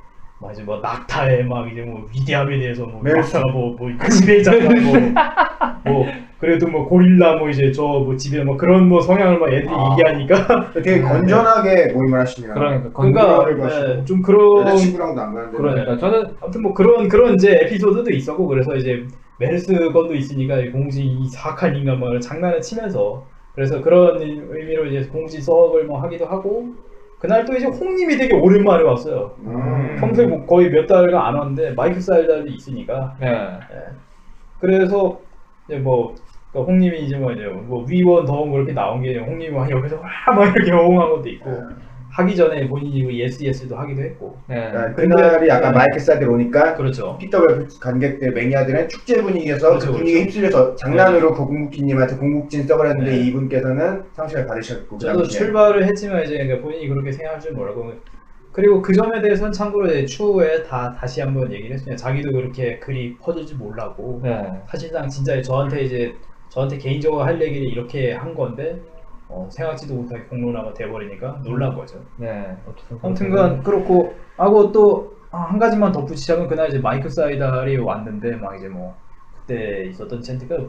[0.45, 3.37] 막 이제 뭐 낙타의 막 이제 뭐 위대함에 대해서 뭐 멜스.
[3.37, 5.45] 낙타가 뭐뭐 지배자가 뭐
[5.87, 6.07] 뭐
[6.39, 9.93] 그래도 뭐 고릴라 뭐 이제 저 뭐 집에 뭐 그런 뭐 성향을 막 애들이 아.
[9.93, 12.53] 얘기하니까 되게 건전하게 모임을 하시네요.
[12.55, 13.91] 그러니까 그러니까 건강을 가시고.
[14.01, 15.57] 예, 좀 그런 여자친구랑도 안 가는데.
[15.57, 19.07] 그러니까 저는 아무튼 뭐 그런 그런 이제 에피소드도 있었고 그래서 이제
[19.39, 25.07] 메르스 건도 있으니까 이 공지 이 사악한 인간 뭐 장난을 치면서 그래서 그런 의미로 이제
[25.09, 26.75] 공지 수업을 뭐 하기도 하고
[27.25, 29.35] 그날 또 이제 홍님이 되게 오랜만에 왔어요.
[29.47, 29.97] 음.
[29.99, 33.29] 평소에 뭐 거의 몇 달간 안 왔는데 마이크 사이달이 있으니까 네.
[34.61, 35.19] 그래서
[35.67, 36.15] 이제 뭐
[36.53, 40.03] 그러니까 홍님이 이제 뭐 이제 뭐 위원 더운 거 이렇게 나온 게 홍님이 막 옆에서
[40.27, 41.51] 와막 이렇게 호응한 것도 있고
[42.17, 44.71] 하기 전에 본인이 뭐 Yes Yes도 하기도 했고 네.
[44.71, 45.79] 그러니까 그날이 약간 네.
[45.79, 47.19] 마이크 사이드 오니까 그렇죠.
[47.19, 50.39] PW 관객들 매니아들은 축제 분위기에서 그렇죠, 그 분위기에 그렇죠.
[50.39, 53.27] 휩쓸려서 장난으로 고궁국기님한테 공국진 써버렸는데 네.
[53.27, 55.39] 이분께서는 상처를 받으셨고 그 저도 당시에.
[55.41, 57.93] 출발을 했지만 이제 그러니까 본인이 그렇게 생각할 줄 몰랐고
[58.53, 61.97] 그리고 그 점에 대해서는 참고로 이제 추후에 다 다시 한번 얘기를 했습니다.
[61.97, 64.45] 자기도 그렇게 글이 퍼질 줄 몰랐고 네.
[64.71, 66.15] 사실상 진짜 저한테 이제
[66.49, 68.79] 저한테 개인적으로 할 얘기를 이렇게 한 건데
[69.35, 71.99] 어, 생각지도 못하게 공론화가 돼버리니까 놀란 거죠.
[72.19, 72.57] 네.
[73.03, 78.95] 아무튼간 그렇고 하고 또 한 가지만 덧붙이자면 그날 이제 마이크 사이달이 왔는데 막 이제 뭐
[79.37, 80.65] 그때 있었던 챈트가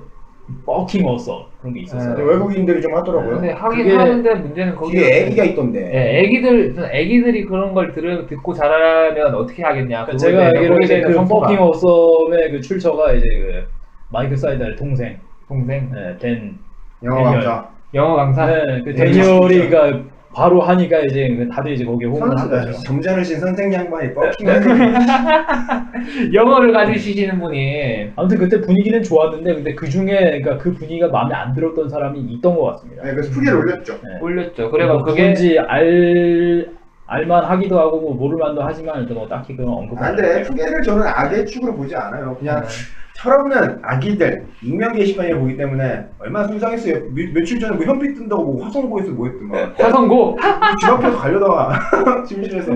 [0.65, 2.15] 버킹 어서 그런 게 있었어요.
[2.15, 3.35] 근데 외국인들이 좀 하더라고요.
[3.35, 5.81] 근데 하긴 그게- 하는데 문제는 거기 뒤에 애기가 있던데.
[5.81, 10.05] 네, 애기들 애기들이 그런 걸 들을 듣고 자라면 어떻게 하겠냐.
[10.05, 13.67] 그러니까 제가 알기로 이제 그 버킹 어썸의 그 출처가 이제 그
[14.11, 16.57] 마이크 사이달 동생 동생 네, 댄
[17.03, 17.33] 영어 애니얼.
[17.33, 17.69] 강사.
[17.95, 18.45] 영어 강사.
[18.45, 22.71] 네, 그 네, 데니얼이 그러니까 바로 하니까 이제 그 다들 이제 거기에 호응을 한 거죠.
[22.83, 24.09] 점잖으신 선생 양반이
[24.43, 26.33] 네.
[26.33, 31.53] 영어를 가지시는 분이 아무튼 그때 분위기는 좋았는데 근데 그 중에 그러니까 그 분위기가 마음에 안
[31.53, 33.03] 들었던 사람이 있던 것 같습니다.
[33.03, 33.93] 네, 그래서 후기를 올렸죠.
[33.93, 34.19] 네.
[34.21, 34.71] 올렸죠.
[34.71, 36.67] 그래가 뭐 그게 누군지 알
[37.07, 40.43] 알만 하기도 하고 뭐 모를만도 하지만 일단 뭐 딱히 그런 언급 아, 안 근데 했어요.
[40.51, 42.35] 프갤을 저는 악의 축으로 보지 않아요.
[42.37, 42.67] 그냥 네.
[43.15, 46.95] 철없는 아기들 익명 게시판을 보기 때문에 얼마나 순상했어요.
[46.95, 50.37] 며, 며칠 전에 뭐 현피 뜬다고 뭐 화성고에서 뭐 했더만 화성고
[50.81, 51.79] 집 앞에서 가려다가
[52.27, 52.71] 심심해서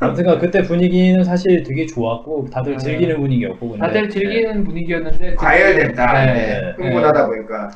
[0.00, 2.78] 아무튼간 그때 분위기는 사실 되게 좋았고 다들 네.
[2.78, 6.12] 즐기는 분위기였고 근데 다들 즐기는 분위기였는데 과열됐다.
[6.24, 6.34] 네.
[6.34, 6.74] 네.
[6.76, 7.70] 흥분하다 보니까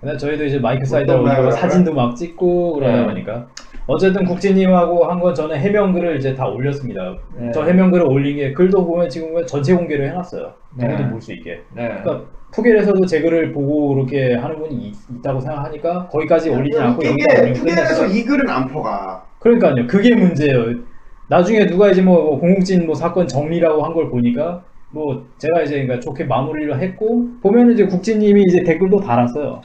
[0.00, 3.04] 근데 저희도 이제 마이크 어떤 사이드 올리고 말을 사진도 막 찍고 그러다 네.
[3.04, 3.48] 보니까
[3.90, 7.14] 어쨌든 국진님하고 한 건 저는 해명글을 이제 다 올렸습니다.
[7.36, 7.50] 네.
[7.52, 10.52] 저 해명글을 올린 게 글도 보면 지금 보면 전체 공개를 해놨어요.
[10.76, 10.88] 네.
[10.88, 11.60] 누구도 볼 수 있게.
[11.74, 11.88] 네.
[11.88, 12.22] 그러니까
[12.52, 17.42] 푸겔에서도 제 글을 보고 이렇게 하는 분이 있, 다고 생각하니까 거기까지 올리지 않고 여기다 후계
[17.42, 18.08] 올리고 후계에서 끝냈어요.
[18.18, 19.24] 이 글은 안 퍼가.
[19.38, 19.86] 그러니까요.
[19.86, 20.74] 그게 문제예요.
[21.28, 26.00] 나중에 누가 이제 뭐 공국진 뭐 사건 정리라고 한 걸 보니까 뭐 제가 이제 그러니까
[26.00, 29.60] 좋게 마무리를 했고 보면 이제 국진님이 이제 댓글도 달았어요.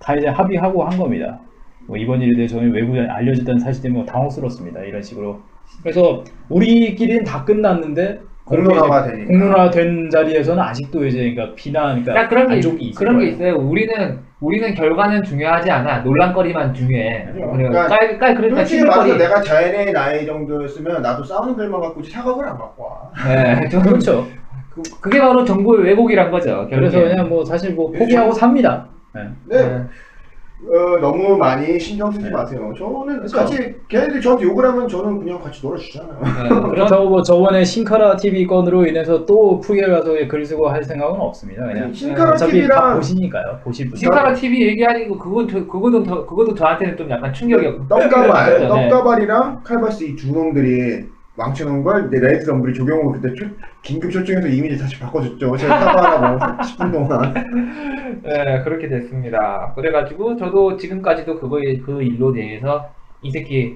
[0.00, 1.38] 다 이제 합의하고 한 겁니다.
[1.86, 4.80] 뭐 이번 일에 대해 저는 외부에 알려졌다는 사실 때문에 당혹스럽습니다.
[4.80, 5.40] 이런 식으로.
[5.82, 9.28] 그래서 우리끼리는 다 끝났는데 공론화가 이제 되니까.
[9.30, 13.18] 공론화 된 자리에서는 아직도 이제 그러니까 비난, 그러니까 야, 그런 게, 안족이 있, 있을 그런
[13.18, 13.34] 게 거예요.
[13.34, 13.56] 있어요.
[13.68, 16.00] 우리는 우리는 결과는 중요하지 않아.
[16.00, 17.28] 논란거리만 중요해.
[17.32, 19.18] 그러니까 그러니까 깔, 깔 그러니까 솔직히 말해서.
[19.18, 23.10] 내가 자연의 나이 정도였으면 나도 싸우는 글만 갖고 사과를 안 갖고 와.
[23.26, 24.26] 네, 그렇죠.
[24.70, 26.66] 그, 그게 바로 정보의 왜곡이란 거죠.
[26.70, 27.08] 그래서 결국엔.
[27.16, 28.86] 그냥 뭐 사실 뭐 포기하고 삽니다.
[29.14, 29.22] 네.
[29.46, 29.82] 네.
[30.68, 32.30] 어, 너무 많이 신경 쓰지 네.
[32.30, 32.72] 마세요.
[32.76, 33.36] 저는 그렇죠.
[33.36, 36.18] 같이 걔네들이 저한테 욕을 하면 저는 그냥 같이 놀아주잖아요.
[36.22, 41.20] 네, 그렇다고 뭐 저번에 신카라 TV 건으로 인해서 또 프갤 가서 글 쓰고 할 생각은
[41.20, 41.64] 없습니다.
[41.66, 43.60] 그냥 아니, 신카라 어차피 다 TV랑 보시니까요.
[43.62, 43.96] 보실 분.
[43.96, 45.64] 신카라 TV 얘기하는 거 그건 저,
[46.04, 47.86] 더, 그것도 저한테는 좀 약간 충격이었고.
[47.88, 48.68] 떡가발, 네.
[48.68, 51.04] 떡가발이랑 칼바스 이 두 놈들이
[51.36, 53.46] 망쳐놓은 걸내 레이드 럼블이 조경호 그때 초,
[53.82, 55.56] 긴급 초청해서 이미지 다시 바꿔줬죠.
[55.56, 58.22] 제가 사과하라고 10분 동안.
[58.22, 59.72] 네, 그렇게 됐습니다.
[59.74, 62.88] 그래가지고 저도 지금까지도 그거에 그 일로 대해서
[63.22, 63.74] 이 새끼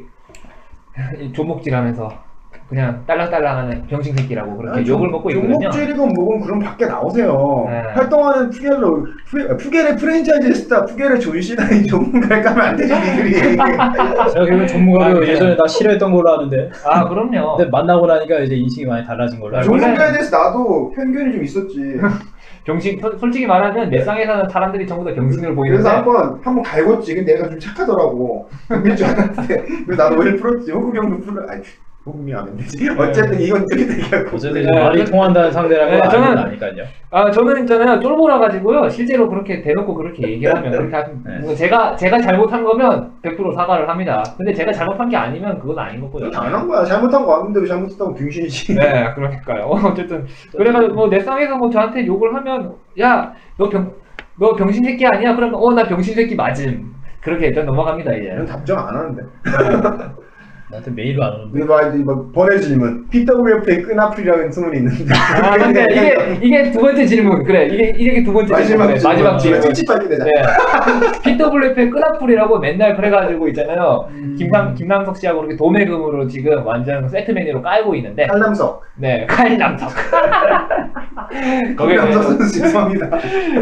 [1.35, 2.30] 조목질하면서
[2.71, 5.55] 그냥 딸랑딸랑하는 병신 새끼라고 그렇게 욕을 먹고 있거든요.
[5.55, 7.67] 종목질이건 뭐건 그럼 밖에 나오세요.
[7.69, 7.79] 네.
[7.95, 13.33] 활동하는 푸겔로 푸, 푸겔의 프랜차이즈 스타 푸겔의 존시나이 전문가를 까면 안 되지 니들이.
[13.57, 15.29] 제가 결국 전무가도 아, 네.
[15.31, 16.71] 예전에 다 싫어했던 걸로 아는데.
[16.85, 17.57] 아 그럼요.
[17.57, 19.69] 근데 만나고 나니까 이제 인식이 많이 달라진 걸로 알고.
[19.77, 21.97] 전문가에 대해서 나도 편견이 좀 있었지.
[22.67, 26.63] 병신 솔- 솔직히 말하면 내 쌍에 사는 사람들이 전부 다 병신으로 보이는데 그래서 한번 한번
[26.63, 27.17] 갈궜지.
[27.17, 28.49] 근데 내가 좀 착하더라고.
[28.69, 29.65] 그럴 줄 알았는데.
[29.87, 30.71] 그래서 나도 오히려 풀었지.
[30.71, 31.45] 호국이 형도 풀어.
[31.49, 31.63] 아니
[32.07, 32.89] 호국이 하면 되지.
[32.99, 36.85] 어쨌든 이건 되게 되게 어쨌든 이제 네, 말이 그- 통한다는 상대라고 네, 저는- 나니까요.
[37.11, 41.39] 아 저는 있잖아요 쫄보라 가지고요 실제로 그렇게 대놓고 그렇게 얘기를 하면 그렇게 하면 네.
[41.41, 44.23] 뭐 제가 제가 잘못한 거면 100% 사과를 합니다.
[44.39, 46.31] 근데 제가 잘못한 게 아니면 그건 아닌 거고요.
[46.31, 46.85] 당연한 거야.
[46.85, 48.75] 잘못한 거 왔는데 왜 잘못했다고 병신이지.
[48.77, 49.65] 네, 그러니까요.
[49.93, 50.25] 어쨌든
[50.57, 53.93] 그래가지고 뭐 내 쌍에서 뭐 저한테 욕을 하면 야 너 병
[54.39, 55.37] 너 병신 새끼 아니야?
[55.37, 56.95] 그러면 어 나 병신 새끼 맞음.
[57.21, 58.29] 그렇게 일단 넘어갑니다 이제.
[58.31, 59.23] 난 답장 안 하는데.
[60.71, 61.65] 나한테 메일 안 오는데.
[61.65, 63.09] 뭐, 뭐 번외 질문.
[63.09, 65.15] PWF의 끈아풀이라는 소문이 있는데.
[65.15, 69.01] 아 근데 이게 이게 두 번째 질문 그래 이게 이게 두 번째 질문 그래.
[69.03, 70.31] 마지막 질문 찝찝하게 되잖아.
[70.31, 71.37] 네.
[71.37, 74.09] PWF의 끈앞풀이라고 맨날 그래가지고 있잖아요.
[74.39, 78.83] 김남 김남석 씨하고 그렇게 도매금으로 지금 완전 세트 메뉴로 깔고 있는데, 한남석.
[78.97, 79.91] 네 칼남석.
[81.77, 83.11] 거기에 한남석 대해서 선수 죄송합니다.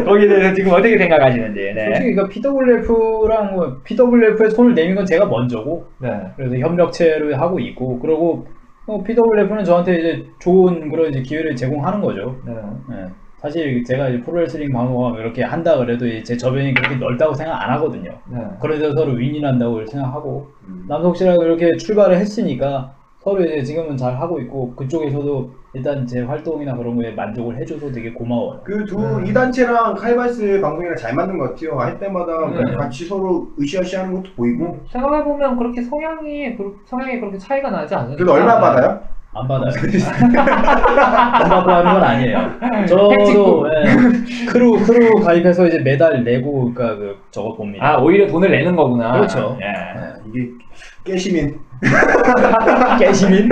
[0.05, 1.73] 거기에 대해서 지금 어떻게 생각하시는지.
[1.75, 1.85] 네.
[1.85, 6.09] 솔직히 그러니까 PWF랑 뭐 PWF에 손을 내민 건 제가 먼저고 네.
[6.35, 8.45] 그래서 협력 체를 하고 있고 그리고
[8.85, 12.35] 뭐 PWF는 저한테 이제 좋은 그런 이제 기회를 제공하는 거죠.
[12.45, 12.53] 네.
[12.91, 13.07] 예.
[13.37, 18.11] 사실 제가 이제 프로레슬링 방송을 이렇게 한다 그래도 제 저변이 그렇게 넓다고 생각 안 하거든요.
[18.29, 18.39] 네.
[18.61, 20.85] 그래서 서로 윈윈한다고 생각하고 음.
[20.89, 22.95] 남석 씨랑 이렇게 출발을 했으니까
[23.29, 28.11] 서로 이제 지금은 잘 하고 있고 그쪽에서도 일단 제 활동이나 그런 거에 만족을 해줘서 되게
[28.11, 28.61] 고마워요.
[28.63, 29.23] 그두 음.
[29.25, 31.79] 이 단체랑 칼바스 방송이랑 잘 맞는 것 같아요.
[31.79, 32.75] 할 때마다 네.
[32.75, 34.79] 같이 서로 으쌰으쌰하는 것도 보이고.
[34.91, 38.15] 생각해 보면 그렇게 성향이 그- 성향이 그렇게 차이가 나지 않으니까.
[38.17, 38.99] 그래도 얼마 받아요?
[39.31, 39.69] 안 받아요.
[40.39, 42.51] 안 받고 하는 건 아니에요.
[42.87, 43.67] 저도.
[43.69, 47.85] 예, crew crew 가입해서 이제 매달 내고 그러니까 그 저거 봅니다.
[47.87, 49.11] 아 오히려 돈을 내는 거구나.
[49.11, 49.55] 그렇죠.
[49.61, 49.67] 예.
[49.67, 50.13] 예.
[50.33, 50.49] 이게
[51.03, 51.59] 깨시민.
[52.99, 53.49] 깨시민,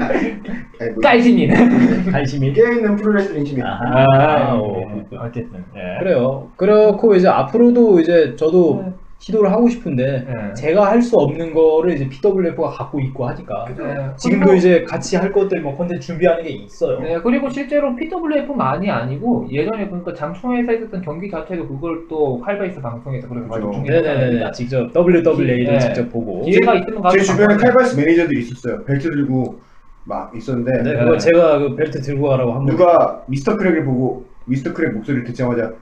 [0.00, 2.52] 아니, 뭐 깔시민.
[2.54, 3.64] 깨있는 프로레슬링 시민.
[3.64, 4.06] 아하.
[4.14, 4.84] 아, 오.
[5.20, 5.64] 어쨌든.
[5.76, 5.98] 예.
[6.00, 6.48] 그래요.
[6.56, 8.92] 그렇고 이제 앞으로도 이제 저도 네.
[9.22, 10.54] 시도를 하고 싶은데 예.
[10.54, 14.16] 제가 할 수 없는 거를 이제 PWF가 갖고 있고 하니까 예.
[14.16, 17.00] 지금도 그리고- 이제 같이 할 것들 뭐 콘텐츠 준비하는 게 있어요.
[17.00, 23.28] 네, 그리고 실제로 PWF만이 아니고 예전에 그러니까 장충에서 있었던 경기 자체도 그걸 또 칼바이스 방송에서
[23.28, 23.80] 그렇게 그렇죠.
[23.82, 24.50] 네네네.
[24.52, 25.78] 직접 WWA를 네.
[25.78, 26.42] 직접 보고.
[26.44, 28.84] 기회가 있으면 가서 제 주변에 칼바스 매니저들이 있었어요.
[28.84, 29.60] 벨트 들고
[30.04, 32.66] 막 있었는데 네, 그거 제가 그 벨트 들고 가라고 한 번.
[32.66, 35.72] 누가 미스터 크랙을 보고 미스터 크랙 목소리를 듣자마자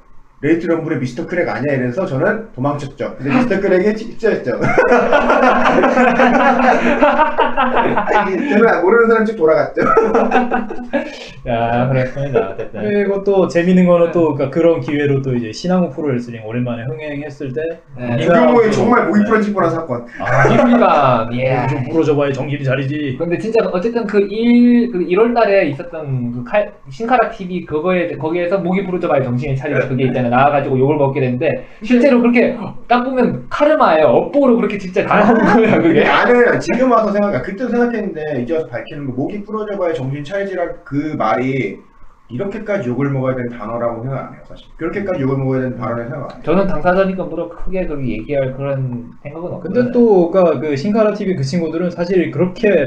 [0.42, 3.16] 레이트 럼블의 미스터 크랙 아니야 이래서 저는 도망쳤죠.
[3.18, 4.58] 근데 미스터 크랙이 입자였죠.
[8.10, 9.82] 저는 모르는 사람 쪽 돌아갔죠.
[11.46, 12.56] 야, 그렇습니다.
[12.72, 17.60] 그리고 또 재밌는 거는 또 그러니까 그런 기회로 또 이제 신한국 프로레슬링 오랜만에 흥행했을 때
[17.98, 18.26] 네.
[18.26, 20.06] 그 규모의 정말 목이 부러질 뻔한 사건.
[20.18, 21.66] 아, 김미감, 예.
[21.68, 23.16] 좀 부러져봐야 정신이 차리지.
[23.18, 28.56] 근데 진짜 어쨌든 그 1, 그 1월 달에 있었던 그 칼, 신카라 TV 그거에, 거기에서
[28.58, 30.29] 목이 부러져봐야 정신이 차리고 그게 있잖아요.
[30.30, 32.56] 나와가지고 욕을 먹게 되는데, 실제로 그렇게
[32.88, 34.06] 딱 보면 카르마예요.
[34.06, 36.04] 업보로 그렇게 진짜 당하는 거야, 그게.
[36.04, 37.40] 나는 지금 와서 생각해.
[37.42, 41.78] 그때도 생각했는데 이제 와서 밝히는 거 목이 부러져봐야 정신 차리지란 그 말이
[42.28, 44.66] 이렇게까지 욕을 먹어야 되는 단어라고 생각 안 해요 사실.
[44.76, 46.42] 그렇게까지 욕을 먹어야 되는 단어라고 생각 안 해요.
[46.44, 49.60] 저는 당사자니까 뭐라 크게 그렇게 얘기할 그런 생각은 없고.
[49.60, 52.86] 근데 또 그러니까 그 신카라 TV 그 친구들은 사실 그렇게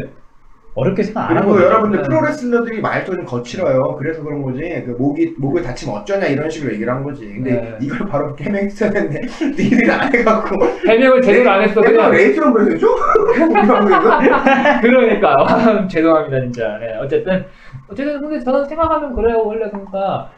[0.76, 1.66] 어렵게 생각 안 하거든요.
[1.66, 2.08] 여러분들 네.
[2.08, 3.96] 프로레슬러들이 말도 좀 거칠어요.
[3.98, 4.62] 그래서 그런 거지.
[4.86, 7.28] 그 목이 목을 다치면 어쩌냐 이런 식으로 얘기를 한 거지.
[7.28, 7.78] 근데 네.
[7.82, 9.22] 이걸 바로 해명했어야 되는데
[9.58, 10.56] 니들이 안 해갖고
[10.88, 11.80] 해명을 제대로 안 했어.
[11.82, 12.12] 그냥 그냥.
[12.12, 12.88] 레이트로 보내줘?
[13.36, 15.88] 이런 거 그러니까.
[15.88, 16.78] 죄송합니다, 진짜.
[16.80, 17.46] 네, 어쨌든.
[17.88, 19.44] 어쨌든, 근데 저는 생각하면 그래요.
[19.46, 20.32] 원래 그러니까.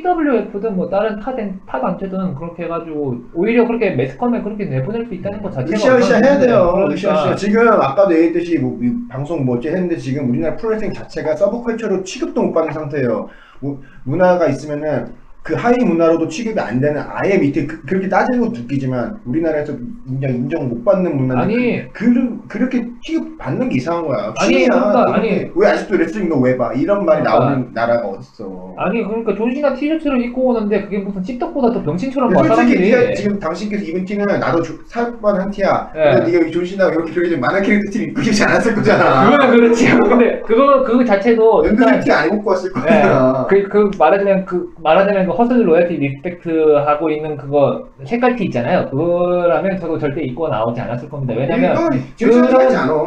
[0.00, 5.14] PWF든 뭐 다른 타, 단- 타 단체든 그렇게 해가지고 오히려 그렇게 매스컴에 그렇게 내보낼 수
[5.14, 6.70] 있다는 것 자체가 으쌰으쌰 해야 돼요.
[6.72, 6.94] 그러니까.
[6.94, 7.34] 으쌰으쌰.
[7.34, 12.40] 지금 아까도 얘기했듯이 뭐, 이 방송 뭐 어째 했는데 지금 우리나라 프로레슬링 자체가 서브컬처로 취급도
[12.40, 13.28] 못 받는 상태예요.
[13.58, 15.12] 뭐, 문화가 있으면은
[15.50, 19.72] 그 하위 문화로도 취급이 안 되는 아예 밑에 그, 렇게 따지는 것도 웃기지만 우리나라에서
[20.06, 21.92] 그냥 인정 못 받는 문화인데 아니.
[21.92, 24.32] 그, 그, 그 렇게 취급 받는 게 이상한 거야.
[24.38, 24.64] 아니.
[24.64, 25.50] 그러니까, 아니.
[25.56, 26.72] 왜 아직도 레슬링 너왜 봐?
[26.74, 27.46] 이런 말이 그러니까.
[27.46, 28.74] 나오는 나라가 어딨어.
[28.76, 33.40] 아니 그러니까 존시나 티셔츠를 입고 오는데 그게 무슨 십덕보다 더 병신처럼 봐 솔직히 사람들이 지금
[33.40, 35.90] 당신께서 입은 티는 나도 사육당한 티야.
[35.92, 36.14] 네.
[36.14, 39.30] 근데 네가 존시나 이렇게 저렇게 좀 만화 캐릭터 티를 입고 싶지 않았을 거잖아.
[39.30, 43.46] 그거는 그렇지 근데 그거 그 자체도 일단 티안 입고 왔을 네, 거야.
[43.48, 48.88] 그, 그 말하자면 그 말하자면 그 Hustle Loyalty Respect 하고 있는 그거 색깔 티 있잖아요
[48.90, 51.74] 그거라면 저도 절대 입고 나오지 않았을 겁니다 왜냐면
[52.18, 52.50] 그런-.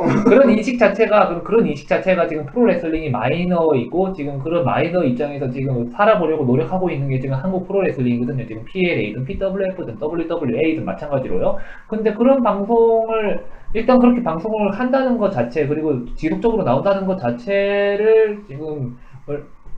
[0.25, 5.89] 그런 인식 자체가 그런- 그런 인식 자체가 지금 프로레슬링이 마이너이고 지금 그런 마이너 입장에서 지금
[5.91, 8.45] 살아보려고 노력하고 있는 게 지금 한국 프로레슬링이거든요.
[8.47, 11.57] 지금 PLA든 PWF든 WWA든 마찬가지로요.
[11.87, 13.43] 근데 그런 방송을
[13.75, 19.33] 일단 그렇게 방송을 한다는 것 자체 그리고 지속적으로 나온다는 것 자체를 지금 어,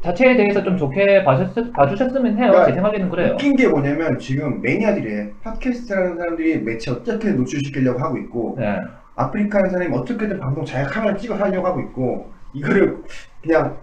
[0.06, 2.52] 자체에 대해서 좀 좋게 봐주셨, 봐주셨으면 해요.
[2.52, 3.34] 그러니까 제 생각에는 그래요.
[3.34, 8.78] 웃긴 게 뭐냐면 지금 매니아들이 팟캐스트라는 사람들이 매체 어떻게 노출시키려고 하고 있고 네.
[9.16, 12.98] 아프리카는 사람이 어떻게든 방송 잘 카메라 찍어 하려고 하고 있고 이거를
[13.42, 13.78] 그냥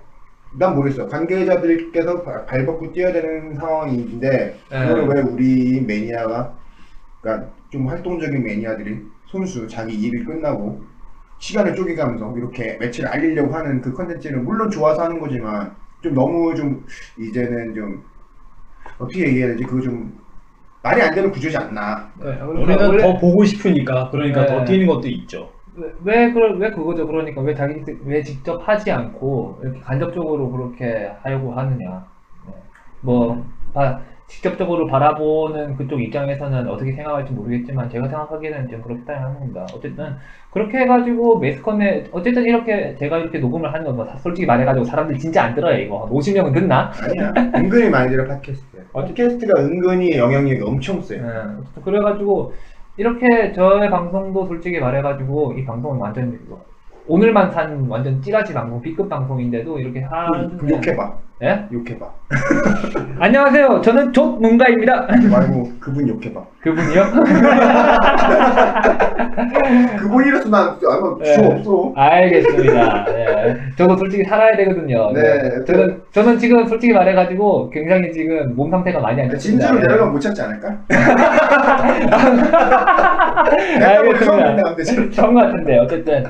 [0.58, 4.86] 난 모르겠어 관계자들께서 발- 발벗고 뛰어야 되는 상황인데 네.
[4.86, 6.52] 그거를 왜 우리 매니아가
[7.20, 10.82] 그러니까 좀 활동적인 매니아들이 손수 자기 일이 끝나고
[11.38, 16.84] 시간을 쪼개가면서 이렇게 매체를 알리려고 하는 그 컨텐츠는 물론 좋아서 하는 거지만 좀 너무 좀
[17.18, 18.03] 이제는 좀
[18.98, 20.18] 어떻게 얘기해야 되지 그거 좀
[20.82, 24.46] 말이 안 되는 구조지 않나 네, 그러니까 우리는 원래- 더 보고 싶으니까 그러니까 네.
[24.48, 25.50] 더 뛰는 것도 있죠.
[25.74, 27.07] 왜, 왜, 그, 왜 그거죠?
[27.07, 32.05] 그러니까 왜 자기, 왜 직접 하지 않고 이렇게 간접적으로 그렇게 하려고 하느냐.
[32.46, 32.53] 네.
[33.00, 34.00] 뭐, 아,
[34.32, 39.66] 직접적으로 바라보는 그쪽 입장에서는 어떻게 생각할지 모르겠지만 제가 생각하기에는 좀 그렇다 합니다.
[39.74, 40.16] 어쨌든
[40.50, 45.54] 그렇게 해가지고 매스컴에 어쨌든 이렇게 제가 이렇게 녹음을 하는 거 솔직히 말해가지고 사람들이 진짜 안
[45.54, 46.90] 들어요 이거 50명은 듣나?
[47.00, 47.32] 아니야.
[47.56, 48.86] 은근히 많이 들어 팟캐스트.
[48.92, 51.22] 팟캐스트가 은근히 영향력이 엄청 세요.
[51.22, 52.54] 네, 그래가지고
[52.96, 56.38] 이렇게 저의 방송도 솔직히 말해가지고 이 방송은 완전
[57.06, 61.18] 오늘만 산 완전 찌라시 방송 B급 방송인데도 이렇게 하는 그, 그 욕해봐.
[61.43, 61.64] 예?
[61.72, 62.07] 욕해봐.
[63.18, 66.40] 안녕하세요 저는 족문가입니다 말고 그분 욕해봐.
[66.61, 67.05] 그분이요?
[69.99, 71.34] 그분이라서 난 아무 네.
[71.34, 71.93] 주 없어.
[71.97, 73.57] 알겠습니다 네.
[73.76, 75.64] 저도 솔직히 살아야 되거든요 네.
[75.66, 79.86] 저는, 저는 지금 솔직히 말해가지고 굉장히 지금 몸 상태가 많이 안 좋습니다 진주로 네.
[79.88, 80.78] 내려가면 못 찾지 않을까?
[84.05, 84.14] 뭐
[84.68, 85.11] 알겠습니다.
[85.11, 86.24] 처음 같은데 어쨌든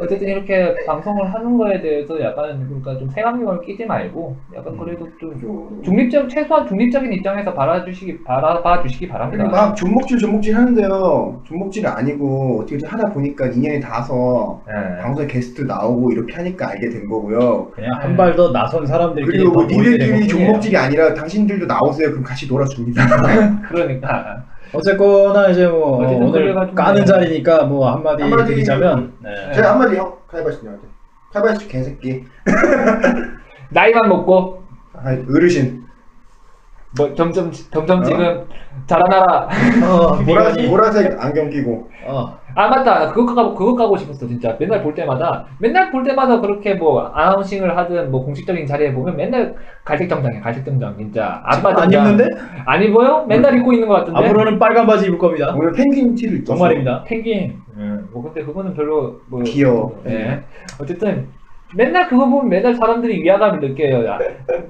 [0.00, 5.80] 어쨌든 이렇게 방송을 하는 거에 대해서 약간 그러니까 좀 색안경을 끼지 말고 약간 그래도 좀
[5.84, 9.44] 중립적 최소한 중립적인 입장에서 바라주시기 바라봐 주시기 바랍니다.
[9.44, 11.40] 그리고 막 존목질 존목질 하는데요.
[11.44, 15.00] 존목질이 아니고 어떻게 하다 보니까 인연이 닿아서 네.
[15.00, 17.70] 방송에 게스트 나오고 이렇게 하니까 알게 된 거고요.
[17.70, 20.26] 그냥 한 발 더 나선 사람들끼리 그리고 뭐 니들끼리.
[20.28, 22.10] 존목질이 아니라 당신들도 나오세요.
[22.10, 23.62] 그럼 같이 놀아줍니다.
[23.68, 27.04] 그러니까 어쨌거나 이제 뭐 오늘 까는 네.
[27.04, 29.52] 자리니까 뭐 한마디, 한마디 드리자면 네.
[29.54, 30.86] 제가 한마디 형 칼바스님한테
[31.32, 32.24] 칼바스 개새끼
[33.70, 34.62] 나이만 먹고
[34.94, 35.84] 아, 어르신
[36.96, 38.02] 뭐 점점 점점 어?
[38.02, 38.44] 지금
[38.86, 39.48] 자라나라.
[39.84, 44.82] 어, 보라, 보라색 안경 끼고 어, 아 맞다 그거 까고 그거 까고 싶었어 진짜 맨날
[44.82, 49.54] 볼 때마다 맨날 볼 때마다 그렇게 뭐 아나운싱을 하든 뭐 공식적인 자리에 보면 맨날
[49.84, 52.26] 갈색 정장이야 갈색 정장 진짜 아빠 안 정장 입는데?
[52.66, 53.24] 안 입어요?
[53.28, 55.54] 맨날 입고 있는 것 같은데 앞으로는 빨간 바지 입을 겁니다.
[55.56, 56.54] 오늘 펭귄 티를 입었어.
[56.54, 57.04] 정말입니다.
[57.04, 57.56] 펭귄.
[58.12, 60.02] 뭐 근데 그거는 별로 뭐 귀여워.
[60.06, 60.42] 예.
[60.80, 61.28] 어쨌든
[61.74, 64.04] 맨날 그거 보면 맨날 사람들이 위화감을 느껴요.
[64.06, 64.18] 야,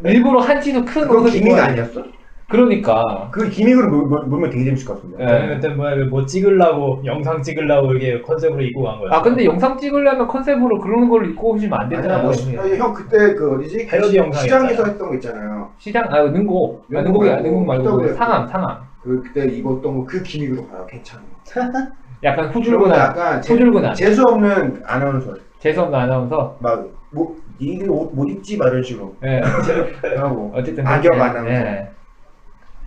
[0.05, 2.03] 일부러 한치도 큰 그거 옷을 기믹 입어야- 아니었어?
[2.49, 3.29] 그러니까.
[3.31, 5.23] 그 기믹으로 물- 물- 물면 되게 재밌을 것 같은데.
[5.23, 5.27] 예.
[5.29, 9.13] 저는 그때 뭐야 뭐 찍으려고 영상 찍으려고 이게 컨셉으로 입고 간 거예요.
[9.13, 12.23] 아 근데 영상 찍으려면 컨셉으로 그런 걸 입고 오시면 안 아니야, 되잖아요.
[12.25, 13.87] 뭐, 아니, 형 그때 그 어디지?
[13.87, 14.69] 패러디 영상이었잖아요.
[14.69, 15.69] 시장에서 했던 거 있잖아요.
[15.79, 18.15] 시장 아 능곡 아, 능곡 능곡이 말고 능곡 말고 또 그.
[18.15, 18.77] 상암 상암.
[19.03, 20.87] 그 그때 입었던 거 그 기믹으로 가요.
[20.91, 21.23] 괜찮아.
[22.25, 26.57] 약간 후줄근한 약간 재- 후줄근한 재수 없는 아나운서 재수없는 아나운서.
[26.61, 29.41] 막뭐 니들 옷못 입지 막 이런 식으로 예.
[30.17, 31.51] 하고 어쨌든 악역 그렇게, 아나운서.
[31.53, 31.91] 예.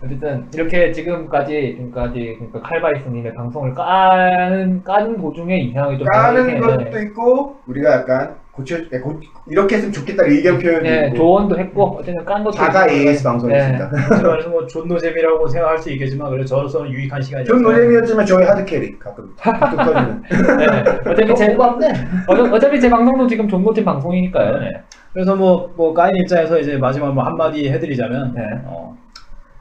[0.04, 6.98] 어쨌든 이렇게 지금까지 지금까지 그러니까 칼바이스님의 방송을 까는 까는 도중에 이상하게 좀 까는 이렇게, 것도
[7.02, 12.24] 있고 우리가 약간 고쳐 야, 고, 이렇게 했으면 좋겠다 의견 예, 있고 조언도 했고 어쨌든
[12.24, 12.94] 깐 것도 자가 있고.
[12.94, 13.88] AS 방송이었습니다.
[13.88, 17.52] 그래서 뭐 존 노잼이라고 생각할 수 있겠지만 그래 저로서는 유익한 시간이었어요.
[17.54, 20.22] 전 노잼이었지만 저희 hard carry 가끔 가끔 터지는.
[20.58, 21.10] 네.
[21.10, 21.54] 어차피 제.
[21.54, 24.58] 어, 어차피 제 방송도 지금 존노잼 방송이니까요.
[24.58, 24.70] 네.
[25.12, 28.42] 그래서 뭐, 뭐, 까인 입장에서 이제 마지막 뭐 한마디 해드리자면, 네.
[28.64, 28.96] 어,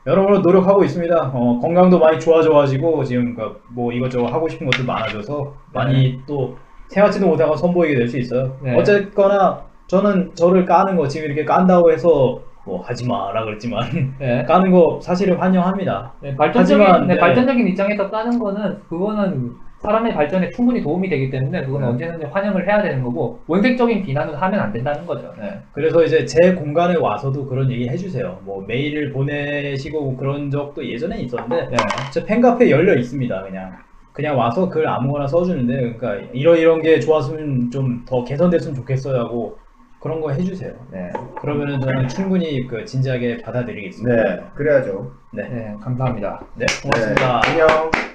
[0.07, 1.31] 여러모로 노력하고 있습니다.
[1.31, 6.57] 어, 건강도 많이 좋아져가지고, 지금 그뭐 이것저것 하고 싶은 것도 많아져서, 많이 또
[6.89, 8.57] 생각지도 못하고 선보이게 될 수 있어요.
[8.61, 8.75] 네.
[8.75, 13.81] 어쨌거나, 저는 저를 까는 거, 지금 이렇게 깐다고 해서, 뭐 하지 마라 그랬지만,
[14.19, 14.43] 네.
[14.47, 16.13] 까는 거 사실은 환영합니다.
[16.21, 17.19] 네, 발전적인 하지만, 네, 네.
[17.19, 21.87] 발전적인 입장에서 까는 거는 그거는 사람의 발전에 충분히 도움이 되기 때문에 그건 네.
[21.87, 25.33] 언제든지 환영을 해야 되는 거고 원색적인 비난은 하면 안 된다는 거죠.
[25.37, 25.59] 네.
[25.73, 28.39] 그래서 이제 제 공간에 와서도 그런 얘기 해주세요.
[28.45, 31.77] 뭐 메일을 보내시고 뭐 그런 적도 예전에 있었는데, 네.
[32.13, 33.43] 제 팬카페 열려 있습니다.
[33.43, 33.73] 그냥
[34.13, 39.57] 그냥 와서 글 아무거나 써주는데 그러니까 이런 이런 게 좋았으면 좀 더 개선됐으면 좋겠어요 하고
[39.99, 40.73] 그런 거 해주세요.
[40.91, 41.11] 네.
[41.39, 44.15] 그러면은 저는 충분히 그 진지하게 받아들이겠습니다.
[44.15, 45.11] 네, 그래야죠.
[45.31, 46.41] 네, 네, 감사합니다.
[46.55, 47.41] 네, 고맙습니다.
[47.41, 48.12] 네, 안녕.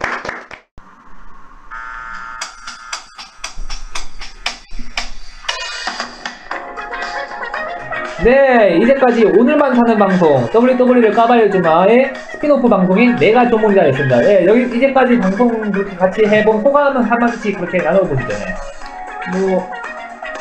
[8.25, 14.21] 네, 이제까지 오늘만 사는 방송 WW를 까발려주마의 스피노프 방송인 내가 조문이다였습니다.
[14.23, 18.29] 네, 여기 이제까지 방송 그렇게 같이 해본 소감은 한 마디씩 그렇게 나눠보시죠.
[18.29, 19.41] 네.
[19.41, 19.71] 뭐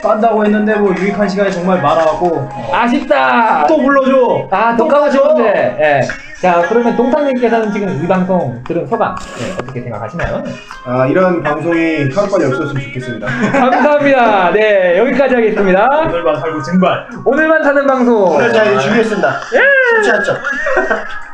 [0.01, 3.65] 깐다고 했는데 뭐 유익한 시간이 정말 어, 아쉽다.
[3.67, 4.47] 또 불러줘.
[4.51, 5.21] 아, 또 불러줘.
[5.21, 5.77] 건데.
[5.79, 6.07] 예.
[6.39, 10.43] 자, 그러면 동상님께서는 지금 이 방송 들은 소감 네, 어떻게 생각하시나요?
[10.85, 13.27] 아 이런 방송이 하루빨리 없었으면 좋겠습니다.
[13.51, 14.51] 감사합니다.
[14.51, 15.87] 네, 여기까지 하겠습니다.
[16.05, 17.07] 오늘만 살고 증발.
[17.25, 18.35] 오늘만 사는 방송.
[18.35, 19.39] 오늘 잘 준비했습니다.
[19.95, 20.33] 쉽지 않죠?